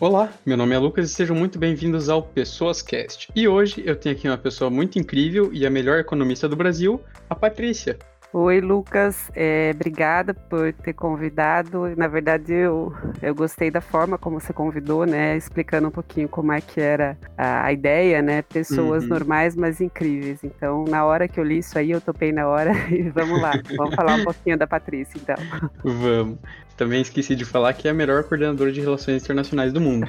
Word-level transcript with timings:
Olá, 0.00 0.32
meu 0.46 0.56
nome 0.56 0.76
é 0.76 0.78
Lucas 0.78 1.10
e 1.10 1.12
sejam 1.12 1.34
muito 1.34 1.58
bem-vindos 1.58 2.08
ao 2.08 2.22
Pessoas 2.22 2.80
Cast. 2.80 3.32
E 3.34 3.48
hoje 3.48 3.82
eu 3.84 3.96
tenho 3.96 4.14
aqui 4.14 4.28
uma 4.28 4.38
pessoa 4.38 4.70
muito 4.70 4.96
incrível 4.96 5.52
e 5.52 5.66
a 5.66 5.70
melhor 5.70 5.98
economista 5.98 6.48
do 6.48 6.54
Brasil, 6.54 7.02
a 7.28 7.34
Patrícia. 7.34 7.98
Oi, 8.30 8.60
Lucas. 8.60 9.30
É, 9.34 9.72
obrigada 9.74 10.34
por 10.34 10.70
ter 10.72 10.92
convidado. 10.92 11.94
Na 11.96 12.06
verdade, 12.06 12.52
eu, 12.52 12.92
eu 13.22 13.34
gostei 13.34 13.70
da 13.70 13.80
forma 13.80 14.18
como 14.18 14.38
você 14.38 14.52
convidou, 14.52 15.06
né? 15.06 15.34
Explicando 15.36 15.88
um 15.88 15.90
pouquinho 15.90 16.28
como 16.28 16.52
é 16.52 16.60
que 16.60 16.78
era 16.78 17.16
a, 17.38 17.64
a 17.64 17.72
ideia, 17.72 18.20
né? 18.20 18.42
Pessoas 18.42 19.04
uhum. 19.04 19.08
normais, 19.08 19.56
mas 19.56 19.80
incríveis. 19.80 20.44
Então, 20.44 20.84
na 20.84 21.06
hora 21.06 21.26
que 21.26 21.40
eu 21.40 21.44
li 21.44 21.58
isso 21.58 21.78
aí, 21.78 21.90
eu 21.90 22.02
topei 22.02 22.30
na 22.30 22.46
hora 22.46 22.72
e 22.92 23.08
vamos 23.08 23.40
lá. 23.40 23.52
Vamos 23.76 23.94
falar 23.94 24.16
um 24.16 24.24
pouquinho 24.24 24.58
da 24.58 24.66
Patrícia, 24.66 25.18
então. 25.18 25.36
Vamos. 25.82 26.38
Também 26.76 27.00
esqueci 27.00 27.34
de 27.34 27.44
falar 27.44 27.72
que 27.72 27.88
é 27.88 27.90
a 27.90 27.94
melhor 27.94 28.22
coordenadora 28.24 28.70
de 28.70 28.80
relações 28.80 29.22
internacionais 29.22 29.72
do 29.72 29.80
mundo. 29.80 30.06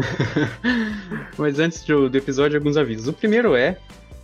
mas 1.36 1.58
antes 1.58 1.84
do, 1.84 2.08
do 2.08 2.18
episódio, 2.18 2.56
alguns 2.58 2.76
avisos. 2.76 3.06
O 3.06 3.12
primeiro 3.12 3.54
é 3.54 3.76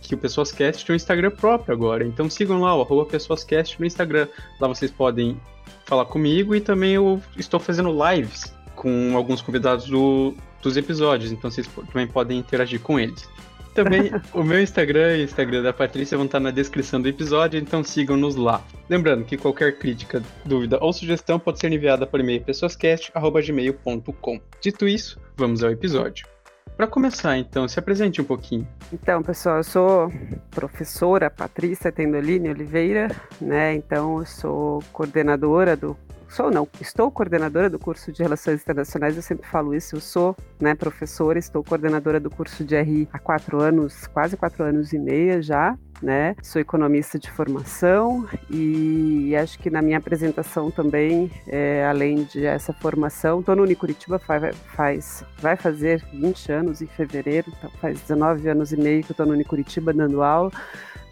que 0.07 0.15
o 0.15 0.17
PessoasCast 0.17 0.85
tem 0.85 0.93
um 0.93 0.95
Instagram 0.95 1.31
próprio 1.31 1.73
agora. 1.73 2.05
Então 2.05 2.29
sigam 2.29 2.61
lá, 2.61 2.73
o 2.73 3.05
PessoasCast 3.05 3.79
no 3.79 3.85
Instagram. 3.85 4.27
Lá 4.59 4.67
vocês 4.67 4.91
podem 4.91 5.39
falar 5.85 6.05
comigo 6.05 6.55
e 6.55 6.61
também 6.61 6.93
eu 6.93 7.21
estou 7.37 7.59
fazendo 7.59 7.91
lives 7.91 8.53
com 8.75 9.15
alguns 9.15 9.41
convidados 9.41 9.87
do, 9.87 10.33
dos 10.61 10.77
episódios. 10.77 11.31
Então 11.31 11.49
vocês 11.49 11.67
também 11.91 12.07
podem 12.07 12.39
interagir 12.39 12.79
com 12.79 12.99
eles. 12.99 13.27
Também 13.73 14.11
o 14.33 14.43
meu 14.43 14.61
Instagram 14.61 15.17
e 15.17 15.21
o 15.21 15.23
Instagram 15.25 15.61
da 15.61 15.73
Patrícia 15.73 16.17
vão 16.17 16.25
estar 16.25 16.39
na 16.39 16.51
descrição 16.51 17.01
do 17.01 17.07
episódio, 17.07 17.59
então 17.59 17.83
sigam-nos 17.83 18.35
lá. 18.35 18.63
Lembrando 18.89 19.23
que 19.23 19.37
qualquer 19.37 19.77
crítica, 19.77 20.23
dúvida 20.43 20.77
ou 20.81 20.91
sugestão 20.91 21.37
pode 21.39 21.59
ser 21.59 21.71
enviada 21.71 22.07
por 22.07 22.19
e-mail 22.19 22.41
pessoascast.gmail.com. 22.43 24.41
Dito 24.61 24.87
isso, 24.87 25.19
vamos 25.35 25.63
ao 25.63 25.71
episódio. 25.71 26.36
Para 26.77 26.85
começar, 26.85 27.35
então, 27.39 27.67
se 27.67 27.79
apresente 27.79 28.21
um 28.21 28.23
pouquinho. 28.23 28.67
Então, 28.93 29.23
pessoal, 29.23 29.57
eu 29.57 29.63
sou 29.63 30.13
professora 30.51 31.27
Patrícia 31.27 31.91
Tendoline 31.91 32.51
Oliveira, 32.51 33.07
né? 33.41 33.73
Então, 33.73 34.19
eu 34.19 34.25
sou 34.27 34.83
coordenadora 34.93 35.75
do 35.75 35.97
sou 36.29 36.51
não, 36.51 36.67
estou 36.79 37.09
coordenadora 37.11 37.69
do 37.69 37.79
curso 37.79 38.11
de 38.11 38.21
Relações 38.21 38.61
Internacionais, 38.61 39.15
eu 39.15 39.21
sempre 39.21 39.47
falo 39.47 39.73
isso, 39.73 39.95
eu 39.95 40.01
sou 40.01 40.35
né, 40.59 40.75
professora, 40.75 41.39
estou 41.39 41.63
coordenadora 41.63 42.19
do 42.19 42.29
curso 42.29 42.63
de 42.63 42.79
RI 42.79 43.07
há 43.11 43.19
quatro 43.19 43.61
anos, 43.61 44.07
quase 44.07 44.35
quatro 44.35 44.63
anos 44.63 44.93
e 44.93 44.99
meia 44.99 45.41
já, 45.41 45.77
né? 46.01 46.35
Sou 46.43 46.61
economista 46.61 47.17
de 47.17 47.29
formação 47.31 48.27
e 48.49 49.35
acho 49.35 49.57
que 49.59 49.69
na 49.69 49.81
minha 49.81 49.97
apresentação 49.97 50.69
também, 50.69 51.31
é, 51.47 51.85
além 51.85 52.23
de 52.23 52.45
essa 52.45 52.73
formação, 52.73 53.39
estou 53.39 53.55
no 53.55 53.63
Unicuritiba 53.63 54.19
faz, 54.19 54.55
faz, 54.75 55.23
vai 55.39 55.55
fazer 55.55 56.03
20 56.13 56.51
anos 56.51 56.81
em 56.81 56.87
fevereiro, 56.87 57.51
então 57.57 57.69
faz 57.81 57.99
19 58.01 58.47
anos 58.49 58.71
e 58.71 58.77
meio 58.77 59.03
que 59.03 59.11
estou 59.11 59.25
no 59.25 59.33
Unicuritiba 59.33 59.93
dando 59.93 60.21
aula. 60.21 60.51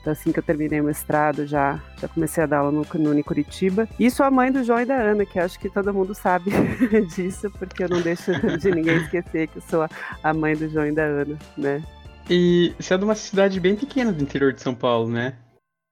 Então, 0.05 0.13
assim 0.13 0.31
que 0.31 0.37
eu 0.37 0.43
terminei 0.43 0.79
o 0.79 0.83
mestrado, 0.83 1.47
já, 1.47 1.81
já 1.99 2.07
comecei 2.07 2.43
a 2.43 2.45
dar 2.45 2.59
aula 2.59 2.71
no, 2.71 2.85
no 2.93 3.09
Unicuritiba. 3.09 3.89
E 3.99 4.11
sou 4.11 4.23
a 4.23 4.29
mãe 4.29 4.51
do 4.51 4.63
João 4.63 4.79
e 4.79 4.85
da 4.85 4.93
Ana, 4.93 5.25
que 5.25 5.39
acho 5.39 5.59
que 5.59 5.67
todo 5.67 5.91
mundo 5.91 6.13
sabe 6.13 6.51
disso, 7.09 7.49
porque 7.57 7.85
eu 7.85 7.89
não 7.89 7.99
deixo 8.01 8.31
de 8.59 8.69
ninguém 8.69 8.97
esquecer 8.97 9.47
que 9.47 9.57
eu 9.57 9.63
sou 9.63 9.81
a, 9.81 9.89
a 10.21 10.31
mãe 10.31 10.55
do 10.55 10.69
João 10.69 10.85
e 10.85 10.91
da 10.91 11.01
Ana, 11.01 11.39
né? 11.57 11.83
E 12.29 12.75
você 12.79 12.93
é 12.93 12.97
de 12.99 13.03
uma 13.03 13.15
cidade 13.15 13.59
bem 13.59 13.75
pequena 13.75 14.11
do 14.11 14.21
interior 14.21 14.53
de 14.53 14.61
São 14.61 14.75
Paulo, 14.75 15.09
né? 15.09 15.33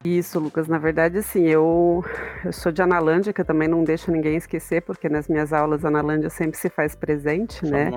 Isso, 0.05 0.39
Lucas. 0.39 0.67
Na 0.67 0.77
verdade, 0.77 1.17
assim, 1.17 1.47
eu, 1.47 2.05
eu 2.45 2.53
sou 2.53 2.71
de 2.71 2.83
Analândia, 2.83 3.33
que 3.33 3.41
eu 3.41 3.45
também 3.45 3.67
não 3.67 3.83
deixo 3.83 4.11
ninguém 4.11 4.35
esquecer, 4.35 4.83
porque 4.83 5.09
nas 5.09 5.27
minhas 5.27 5.51
aulas 5.51 5.83
a 5.83 5.87
Analândia 5.87 6.29
sempre 6.29 6.59
se 6.59 6.69
faz 6.69 6.93
presente, 6.93 7.65
né? 7.65 7.89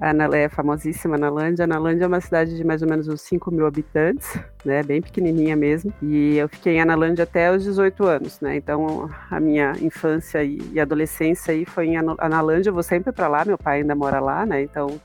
A 0.00 0.36
é 0.36 0.48
famosíssima 0.48 1.16
Analândia. 1.16 1.64
Analândia 1.64 2.04
é 2.04 2.06
uma 2.08 2.20
cidade 2.20 2.56
de 2.56 2.64
mais 2.64 2.82
ou 2.82 2.88
menos 2.88 3.08
uns 3.08 3.20
5 3.22 3.50
mil 3.50 3.66
habitantes, 3.66 4.38
né? 4.64 4.82
Bem 4.82 5.00
pequenininha 5.00 5.56
mesmo. 5.56 5.92
E 6.02 6.36
eu 6.36 6.48
fiquei 6.48 6.74
em 6.76 6.80
Analândia 6.80 7.24
até 7.24 7.50
os 7.50 7.62
18 7.62 8.04
anos, 8.04 8.40
né? 8.40 8.56
Então, 8.56 9.08
a 9.30 9.38
minha 9.38 9.72
infância 9.80 10.42
e 10.42 10.78
adolescência 10.80 11.52
aí 11.52 11.64
foi 11.64 11.88
em 11.88 11.96
Analândia. 11.96 12.70
Eu 12.70 12.74
vou 12.74 12.82
sempre 12.82 13.12
para 13.12 13.28
lá, 13.28 13.44
meu 13.44 13.56
pai 13.56 13.80
ainda 13.80 13.94
mora 13.94 14.20
lá, 14.20 14.44
né? 14.44 14.62
Então, 14.62 15.00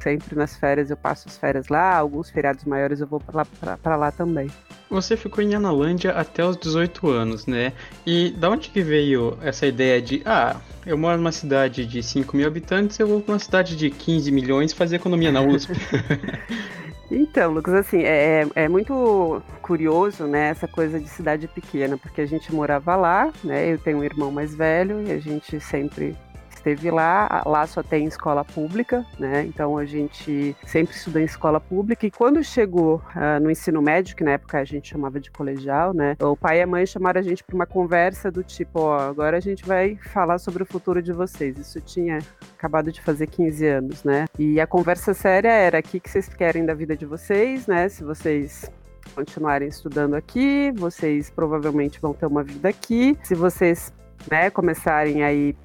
sempre 0.00 0.36
nas 0.36 0.56
férias 0.56 0.90
eu 0.90 0.96
passo 0.96 1.28
as 1.28 1.36
férias 1.36 1.68
lá, 1.68 1.96
alguns 1.96 2.30
feriados 2.30 2.64
maiores 2.64 3.00
eu 3.00 3.06
vou 3.06 3.20
para 3.20 3.44
lá, 3.84 3.96
lá 3.96 4.12
também. 4.12 4.48
Você 4.88 5.16
ficou 5.16 5.42
em 5.42 5.54
Analândia 5.54 6.12
até 6.12 6.44
os 6.44 6.56
18 6.56 7.08
anos, 7.08 7.46
né? 7.46 7.72
E 8.04 8.30
da 8.30 8.50
onde 8.50 8.70
que 8.70 8.82
veio 8.82 9.38
essa 9.42 9.66
ideia 9.66 10.02
de, 10.02 10.22
ah, 10.24 10.56
eu 10.84 10.98
moro 10.98 11.16
numa 11.16 11.32
cidade 11.32 11.86
de 11.86 12.02
5 12.02 12.36
mil 12.36 12.46
habitantes, 12.46 12.98
eu 12.98 13.06
vou 13.06 13.20
para 13.20 13.34
uma 13.34 13.38
cidade 13.38 13.76
de 13.76 13.90
15 13.90 14.32
milhões 14.32 14.72
fazer 14.72 14.96
economia 14.96 15.30
na 15.30 15.40
USP? 15.40 15.72
Então, 17.10 17.50
Lucas, 17.52 17.74
assim, 17.74 18.02
é, 18.02 18.42
é, 18.54 18.64
é 18.64 18.68
muito 18.68 19.42
curioso, 19.60 20.24
né, 20.24 20.50
essa 20.50 20.68
coisa 20.68 21.00
de 21.00 21.08
cidade 21.08 21.48
pequena, 21.48 21.98
porque 21.98 22.20
a 22.20 22.26
gente 22.26 22.54
morava 22.54 22.94
lá, 22.94 23.32
né, 23.42 23.72
eu 23.72 23.78
tenho 23.78 23.98
um 23.98 24.04
irmão 24.04 24.30
mais 24.30 24.54
velho 24.54 25.02
e 25.02 25.10
a 25.10 25.18
gente 25.18 25.58
sempre 25.58 26.16
esteve 26.60 26.90
lá, 26.90 27.42
lá 27.46 27.66
só 27.66 27.82
tem 27.82 28.04
escola 28.04 28.44
pública, 28.44 29.04
né? 29.18 29.44
Então 29.44 29.78
a 29.78 29.84
gente 29.84 30.54
sempre 30.66 30.94
estudou 30.94 31.20
em 31.20 31.24
escola 31.24 31.58
pública 31.58 32.06
e 32.06 32.10
quando 32.10 32.42
chegou 32.44 33.02
uh, 33.16 33.42
no 33.42 33.50
ensino 33.50 33.80
médio, 33.80 34.14
que 34.14 34.22
na 34.22 34.32
época 34.32 34.58
a 34.58 34.64
gente 34.64 34.88
chamava 34.88 35.18
de 35.18 35.30
colegial, 35.30 35.94
né? 35.94 36.16
O 36.20 36.36
pai 36.36 36.58
e 36.58 36.62
a 36.62 36.66
mãe 36.66 36.84
chamaram 36.86 37.18
a 37.18 37.22
gente 37.22 37.42
para 37.42 37.54
uma 37.54 37.66
conversa 37.66 38.30
do 38.30 38.44
tipo, 38.44 38.80
ó, 38.80 38.98
agora 38.98 39.38
a 39.38 39.40
gente 39.40 39.64
vai 39.64 39.96
falar 39.96 40.38
sobre 40.38 40.62
o 40.62 40.66
futuro 40.66 41.02
de 41.02 41.12
vocês. 41.12 41.58
Isso 41.58 41.80
tinha 41.80 42.18
acabado 42.56 42.92
de 42.92 43.00
fazer 43.00 43.26
15 43.26 43.66
anos, 43.66 44.04
né? 44.04 44.26
E 44.38 44.60
a 44.60 44.66
conversa 44.66 45.14
séria 45.14 45.50
era 45.50 45.80
o 45.80 45.82
que, 45.82 45.98
que 45.98 46.10
vocês 46.10 46.28
querem 46.28 46.64
da 46.64 46.74
vida 46.74 46.96
de 46.96 47.06
vocês, 47.06 47.66
né? 47.66 47.88
Se 47.88 48.04
vocês 48.04 48.70
continuarem 49.14 49.68
estudando 49.68 50.14
aqui, 50.14 50.72
vocês 50.76 51.30
provavelmente 51.30 52.00
vão 52.00 52.12
ter 52.12 52.26
uma 52.26 52.42
vida 52.42 52.68
aqui. 52.68 53.18
Se 53.22 53.34
vocês 53.34 53.92
né, 54.30 54.50
começarem 54.50 55.24
aí 55.24 55.56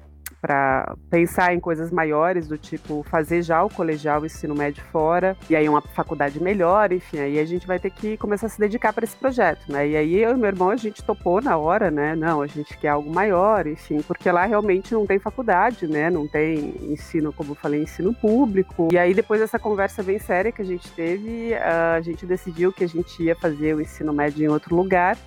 para 0.46 0.94
pensar 1.10 1.52
em 1.52 1.58
coisas 1.58 1.90
maiores, 1.90 2.46
do 2.46 2.56
tipo 2.56 3.04
fazer 3.10 3.42
já 3.42 3.64
o 3.64 3.68
colegial, 3.68 4.20
o 4.20 4.26
ensino 4.26 4.54
médio 4.54 4.80
fora, 4.92 5.36
e 5.50 5.56
aí 5.56 5.68
uma 5.68 5.82
faculdade 5.82 6.40
melhor, 6.40 6.92
enfim, 6.92 7.18
aí 7.18 7.40
a 7.40 7.44
gente 7.44 7.66
vai 7.66 7.80
ter 7.80 7.90
que 7.90 8.16
começar 8.16 8.46
a 8.46 8.50
se 8.50 8.60
dedicar 8.60 8.92
para 8.92 9.02
esse 9.02 9.16
projeto, 9.16 9.60
né? 9.68 9.88
E 9.88 9.96
aí 9.96 10.14
eu 10.14 10.30
e 10.30 10.36
meu 10.36 10.46
irmão, 10.46 10.70
a 10.70 10.76
gente 10.76 11.02
topou 11.02 11.42
na 11.42 11.56
hora, 11.56 11.90
né? 11.90 12.14
Não, 12.14 12.42
a 12.42 12.46
gente 12.46 12.78
quer 12.78 12.90
algo 12.90 13.12
maior, 13.12 13.66
enfim, 13.66 14.00
porque 14.02 14.30
lá 14.30 14.46
realmente 14.46 14.94
não 14.94 15.04
tem 15.04 15.18
faculdade, 15.18 15.88
né? 15.88 16.10
Não 16.10 16.28
tem 16.28 16.76
ensino, 16.92 17.32
como 17.32 17.50
eu 17.50 17.56
falei, 17.56 17.82
ensino 17.82 18.14
público. 18.14 18.88
E 18.92 18.98
aí 18.98 19.12
depois 19.12 19.40
dessa 19.40 19.58
conversa 19.58 20.00
bem 20.00 20.20
séria 20.20 20.52
que 20.52 20.62
a 20.62 20.64
gente 20.64 20.88
teve, 20.92 21.54
a 21.54 22.00
gente 22.00 22.24
decidiu 22.24 22.72
que 22.72 22.84
a 22.84 22.88
gente 22.88 23.20
ia 23.20 23.34
fazer 23.34 23.74
o 23.74 23.80
ensino 23.80 24.12
médio 24.12 24.44
em 24.44 24.48
outro 24.48 24.76
lugar 24.76 25.18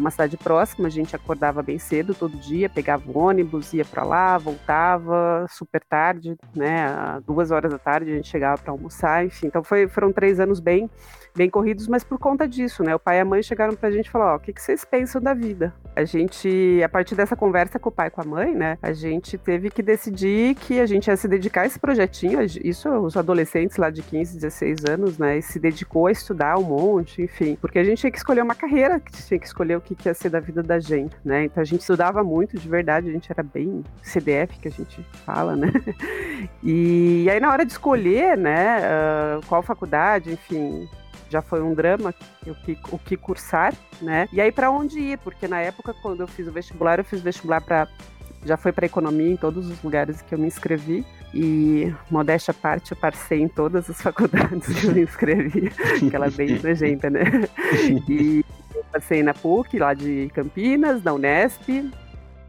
uma 0.00 0.10
cidade 0.10 0.36
próxima, 0.36 0.88
a 0.88 0.90
gente 0.90 1.16
acordava 1.16 1.62
bem 1.62 1.78
cedo 1.78 2.14
todo 2.14 2.36
dia, 2.36 2.68
pegava 2.68 3.02
o 3.10 3.18
ônibus, 3.18 3.72
ia 3.72 3.84
para 3.84 4.04
lá, 4.04 4.38
voltava 4.38 5.46
super 5.48 5.82
tarde, 5.82 6.36
né? 6.54 7.20
Duas 7.26 7.50
horas 7.50 7.72
da 7.72 7.78
tarde 7.78 8.12
a 8.12 8.16
gente 8.16 8.28
chegava 8.28 8.60
para 8.60 8.72
almoçar, 8.72 9.24
enfim. 9.24 9.46
Então 9.46 9.62
foi, 9.62 9.88
foram 9.88 10.12
três 10.12 10.38
anos 10.40 10.60
bem 10.60 10.90
bem 11.36 11.50
corridos, 11.50 11.86
mas 11.86 12.02
por 12.02 12.18
conta 12.18 12.48
disso, 12.48 12.82
né? 12.82 12.94
O 12.94 12.98
pai 12.98 13.18
e 13.18 13.20
a 13.20 13.24
mãe 13.24 13.42
chegaram 13.42 13.74
pra 13.74 13.90
gente 13.90 14.06
e 14.06 14.10
falaram, 14.10 14.32
ó, 14.32 14.36
o 14.36 14.40
que, 14.40 14.52
que 14.52 14.62
vocês 14.62 14.84
pensam 14.84 15.20
da 15.20 15.34
vida? 15.34 15.72
A 15.94 16.04
gente, 16.04 16.80
a 16.82 16.88
partir 16.88 17.14
dessa 17.14 17.36
conversa 17.36 17.78
com 17.78 17.90
o 17.90 17.92
pai 17.92 18.08
e 18.08 18.10
com 18.10 18.22
a 18.22 18.24
mãe, 18.24 18.54
né? 18.54 18.78
A 18.80 18.92
gente 18.92 19.36
teve 19.36 19.70
que 19.70 19.82
decidir 19.82 20.54
que 20.54 20.80
a 20.80 20.86
gente 20.86 21.08
ia 21.08 21.16
se 21.16 21.28
dedicar 21.28 21.62
a 21.62 21.66
esse 21.66 21.78
projetinho, 21.78 22.40
isso 22.42 22.88
os 22.88 23.16
adolescentes 23.16 23.76
lá 23.76 23.90
de 23.90 24.02
15, 24.02 24.34
16 24.34 24.84
anos, 24.88 25.18
né? 25.18 25.38
E 25.38 25.42
se 25.42 25.58
dedicou 25.58 26.06
a 26.06 26.12
estudar 26.12 26.58
um 26.58 26.64
monte, 26.64 27.22
enfim. 27.22 27.56
Porque 27.60 27.78
a 27.78 27.84
gente 27.84 27.98
tinha 27.98 28.10
que 28.10 28.18
escolher 28.18 28.42
uma 28.42 28.54
carreira, 28.54 29.00
tinha 29.26 29.38
que 29.38 29.46
escolher 29.46 29.76
o 29.76 29.80
que, 29.86 29.94
que 29.94 30.08
ia 30.08 30.14
ser 30.14 30.30
da 30.30 30.40
vida 30.40 30.62
da 30.62 30.80
gente, 30.80 31.16
né? 31.24 31.44
Então 31.44 31.62
a 31.62 31.64
gente 31.64 31.80
estudava 31.80 32.24
muito, 32.24 32.58
de 32.58 32.68
verdade, 32.68 33.08
a 33.08 33.12
gente 33.12 33.30
era 33.30 33.42
bem 33.42 33.84
CDF, 34.02 34.58
que 34.58 34.68
a 34.68 34.70
gente 34.70 35.02
fala, 35.24 35.54
né? 35.54 35.70
E 36.62 37.28
aí 37.30 37.40
na 37.40 37.50
hora 37.50 37.64
de 37.64 37.72
escolher, 37.72 38.36
né, 38.36 38.78
uh, 38.80 39.46
qual 39.46 39.62
faculdade, 39.62 40.32
enfim, 40.32 40.86
já 41.30 41.40
foi 41.40 41.62
um 41.62 41.74
drama 41.74 42.14
o 42.46 42.54
que, 42.54 42.78
o 42.90 42.98
que 42.98 43.16
cursar, 43.16 43.74
né? 44.02 44.28
E 44.32 44.40
aí 44.40 44.52
para 44.52 44.70
onde 44.70 44.98
ir? 44.98 45.18
Porque 45.18 45.48
na 45.48 45.60
época 45.60 45.94
quando 46.02 46.20
eu 46.20 46.26
fiz 46.26 46.46
o 46.46 46.52
vestibular, 46.52 46.98
eu 46.98 47.04
fiz 47.04 47.20
vestibular 47.20 47.60
para 47.60 47.88
já 48.44 48.56
foi 48.56 48.70
para 48.70 48.86
economia 48.86 49.32
em 49.32 49.36
todos 49.36 49.68
os 49.68 49.82
lugares 49.82 50.22
que 50.22 50.34
eu 50.34 50.38
me 50.38 50.46
inscrevi 50.46 51.04
e 51.36 51.94
modéstia 52.10 52.52
à 52.52 52.54
parte 52.54 52.92
eu 52.92 52.96
passei 52.96 53.40
em 53.40 53.48
todas 53.48 53.90
as 53.90 54.00
faculdades 54.00 54.66
que 54.80 54.86
eu 54.86 54.94
me 54.94 55.02
inscrevi, 55.02 55.70
aquela 56.06 56.30
bem 56.30 56.58
nojenta, 56.62 57.10
né? 57.10 57.24
E 58.08 58.44
passei 58.90 59.22
na 59.22 59.34
PUC 59.34 59.78
lá 59.78 59.92
de 59.92 60.30
Campinas, 60.34 61.02
na 61.02 61.12
Unesp, 61.12 61.68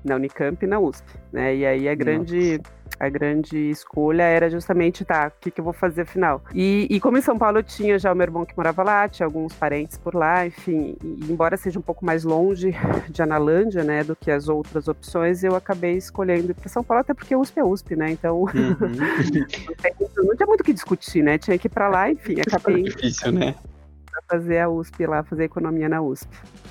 na 0.08 0.16
Unicamp 0.16 0.64
e 0.64 0.68
na 0.68 0.80
USP, 0.80 1.06
né? 1.32 1.56
E 1.56 1.66
aí 1.66 1.88
a 1.88 1.96
grande 1.96 2.58
Nossa 2.58 2.78
a 3.00 3.10
grande 3.10 3.70
escolha 3.70 4.24
era 4.24 4.50
justamente, 4.50 5.06
tá, 5.06 5.28
o 5.28 5.40
que, 5.40 5.52
que 5.52 5.60
eu 5.60 5.64
vou 5.64 5.74
fazer 5.74 6.02
afinal? 6.02 6.44
E, 6.54 6.88
e, 6.90 7.00
como 7.00 7.18
em 7.18 7.22
São 7.22 7.38
Paulo 7.38 7.60
eu 7.60 7.64
tinha 7.64 8.00
já 8.00 8.12
o 8.12 8.16
meu 8.16 8.26
irmão 8.26 8.46
que 8.46 8.56
morava 8.56 8.84
lá, 8.84 9.08
tinha 9.08 9.26
alguns 9.26 9.54
parentes 9.54 9.98
por 9.98 10.16
lá, 10.16 10.46
enfim, 10.46 10.96
e, 11.04 11.32
embora 11.32 11.58
seja 11.58 11.78
um 11.78 11.82
pouco 11.82 12.06
mais 12.06 12.24
longe 12.24 12.74
de 13.10 13.22
Analândia, 13.22 13.84
né, 13.84 14.04
do 14.04 14.16
que 14.16 14.32
as 14.32 14.48
outras 14.50 14.88
opções, 14.88 15.44
eu 15.44 15.56
acabei 15.56 15.94
escolhendo 15.98 16.52
ir 16.52 16.54
para 16.54 16.70
São 16.70 16.84
Paulo, 16.84 17.02
até 17.02 17.14
porque 17.14 17.36
USP 17.36 17.60
é 17.60 17.64
USP, 17.64 17.96
né, 17.96 18.12
então 18.12 18.42
uhum. 18.42 18.50
não, 20.24 20.36
tinha 20.36 20.48
muito 20.48 20.62
o 20.62 20.64
que 20.64 20.74
discutir, 20.74 21.24
né, 21.24 21.38
tinha 21.38 21.58
que 21.58 21.68
ir 21.68 21.72
para 21.72 21.90
lá, 21.90 22.10
enfim, 22.10 22.36
acabei... 22.42 22.84
difícil, 22.84 23.32
né? 23.32 23.56
fazer 24.28 24.60
a 24.60 24.70
USP 24.70 25.06
lá, 25.06 25.24
fazer 25.24 25.46
economia 25.46 25.88
na 25.88 26.02
USP. 26.02 26.28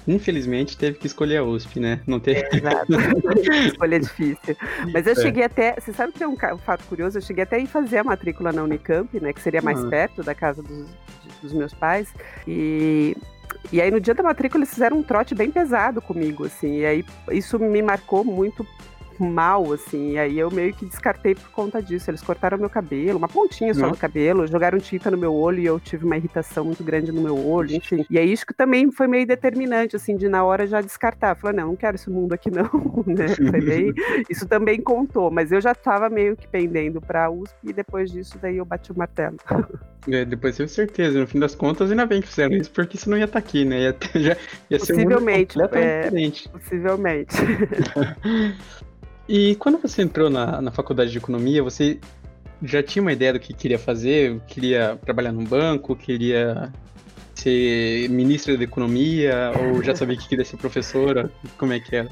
Infelizmente 0.06 0.76
teve 0.76 0.98
que 0.98 1.06
escolher 1.06 1.38
a 1.38 1.44
USP, 1.44 1.80
né? 1.80 2.00
Não 2.06 2.20
teve. 2.20 2.40
É, 2.40 2.56
exato. 2.56 2.92
Escolha 3.66 4.00
difícil. 4.00 4.56
Mas 4.92 5.06
eu 5.06 5.12
é. 5.12 5.16
cheguei 5.16 5.44
até. 5.44 5.74
Você 5.78 5.92
sabe 5.92 6.12
que 6.12 6.22
é 6.22 6.28
um, 6.28 6.34
um, 6.34 6.58
fato 6.58 6.84
curioso? 6.84 7.18
Eu 7.18 7.22
cheguei 7.22 7.42
até 7.42 7.60
a 7.60 7.66
fazer 7.66 7.98
a 7.98 8.04
matrícula 8.04 8.52
na 8.52 8.62
Unicamp, 8.62 9.18
né? 9.20 9.32
Que 9.32 9.40
seria 9.40 9.60
mais 9.60 9.82
uhum. 9.82 9.90
perto 9.90 10.22
da 10.22 10.34
casa 10.34 10.62
dos, 10.62 10.86
dos 11.42 11.52
meus 11.52 11.74
pais. 11.74 12.14
E 12.46 13.16
e 13.72 13.80
aí 13.80 13.90
no 13.90 14.00
dia 14.00 14.14
da 14.14 14.22
matrícula 14.22 14.62
eles 14.62 14.72
fizeram 14.72 14.98
um 14.98 15.02
trote 15.02 15.34
bem 15.34 15.50
pesado 15.50 16.00
comigo, 16.00 16.46
assim. 16.46 16.78
E 16.78 16.86
aí 16.86 17.04
isso 17.32 17.58
me 17.58 17.82
marcou 17.82 18.24
muito 18.24 18.66
mal, 19.24 19.72
assim. 19.72 20.12
E 20.12 20.18
aí 20.18 20.38
eu 20.38 20.50
meio 20.50 20.72
que 20.72 20.86
descartei 20.86 21.34
por 21.34 21.48
conta 21.50 21.82
disso. 21.82 22.10
Eles 22.10 22.22
cortaram 22.22 22.58
meu 22.58 22.70
cabelo, 22.70 23.18
uma 23.18 23.28
pontinha 23.28 23.72
só 23.74 23.82
Não. 23.82 23.90
do 23.90 23.96
cabelo, 23.96 24.46
jogaram 24.46 24.78
tinta 24.78 25.10
no 25.10 25.16
meu 25.16 25.34
olho 25.34 25.60
e 25.60 25.66
eu 25.66 25.78
tive 25.78 26.04
uma 26.04 26.16
irritação 26.16 26.64
muito 26.64 26.82
grande 26.82 27.12
no 27.12 27.20
meu 27.20 27.36
olho, 27.46 27.74
enfim. 27.74 28.04
E 28.10 28.18
aí 28.18 28.32
isso 28.32 28.46
que 28.46 28.54
também 28.54 28.90
foi 28.90 29.06
meio 29.06 29.26
determinante, 29.26 29.96
assim, 29.96 30.16
de 30.16 30.28
na 30.28 30.44
hora 30.44 30.66
já 30.66 30.80
descartar. 30.80 31.36
Falei, 31.36 31.56
não, 31.56 31.68
não 31.68 31.76
quero 31.76 31.96
esse 31.96 32.08
mundo 32.08 32.32
aqui 32.32 32.50
não, 32.50 32.64
né? 33.06 33.26
Meio... 33.60 33.94
isso 34.30 34.46
também 34.46 34.80
contou, 34.80 35.30
mas 35.30 35.52
eu 35.52 35.60
já 35.60 35.74
tava 35.74 36.08
meio 36.08 36.36
que 36.36 36.48
pendendo 36.48 37.00
pra 37.00 37.30
USP 37.30 37.56
e 37.64 37.72
depois 37.72 38.10
disso 38.10 38.38
daí 38.40 38.56
eu 38.56 38.64
bati 38.64 38.92
o 38.92 38.98
martelo. 38.98 39.36
É, 40.08 40.24
depois 40.24 40.56
tenho 40.56 40.68
certeza, 40.68 41.18
no 41.18 41.26
fim 41.26 41.40
das 41.40 41.56
contas, 41.56 41.90
ainda 41.90 42.06
bem 42.06 42.20
que 42.20 42.28
fizeram 42.28 42.54
isso, 42.54 42.70
porque 42.70 42.96
você 42.96 43.10
não 43.10 43.18
ia 43.18 43.24
estar 43.24 43.40
tá 43.40 43.44
aqui, 43.44 43.64
né? 43.64 43.80
Ia, 43.80 43.92
ter, 43.92 44.20
já, 44.20 44.36
ia 44.70 44.78
ser 44.78 44.94
possivelmente, 44.94 45.58
um 45.58 45.62
é, 45.64 46.02
diferente. 46.02 46.48
Possivelmente. 46.48 47.36
E 49.28 49.54
quando 49.56 49.78
você 49.78 50.02
entrou 50.02 50.30
na, 50.30 50.60
na 50.60 50.70
faculdade 50.70 51.10
de 51.10 51.18
economia, 51.18 51.62
você 51.62 51.98
já 52.62 52.82
tinha 52.82 53.02
uma 53.02 53.12
ideia 53.12 53.32
do 53.32 53.40
que 53.40 53.52
queria 53.52 53.78
fazer? 53.78 54.40
Queria 54.46 54.98
trabalhar 55.04 55.32
num 55.32 55.44
banco? 55.44 55.96
Queria 55.96 56.72
ser 57.34 58.08
ministra 58.08 58.56
da 58.56 58.64
economia? 58.64 59.52
Ou 59.58 59.82
já 59.82 59.94
sabia 59.94 60.16
que 60.16 60.28
queria 60.28 60.44
ser 60.44 60.56
professora? 60.56 61.30
Como 61.58 61.72
é 61.72 61.80
que 61.80 61.96
era? 61.96 62.08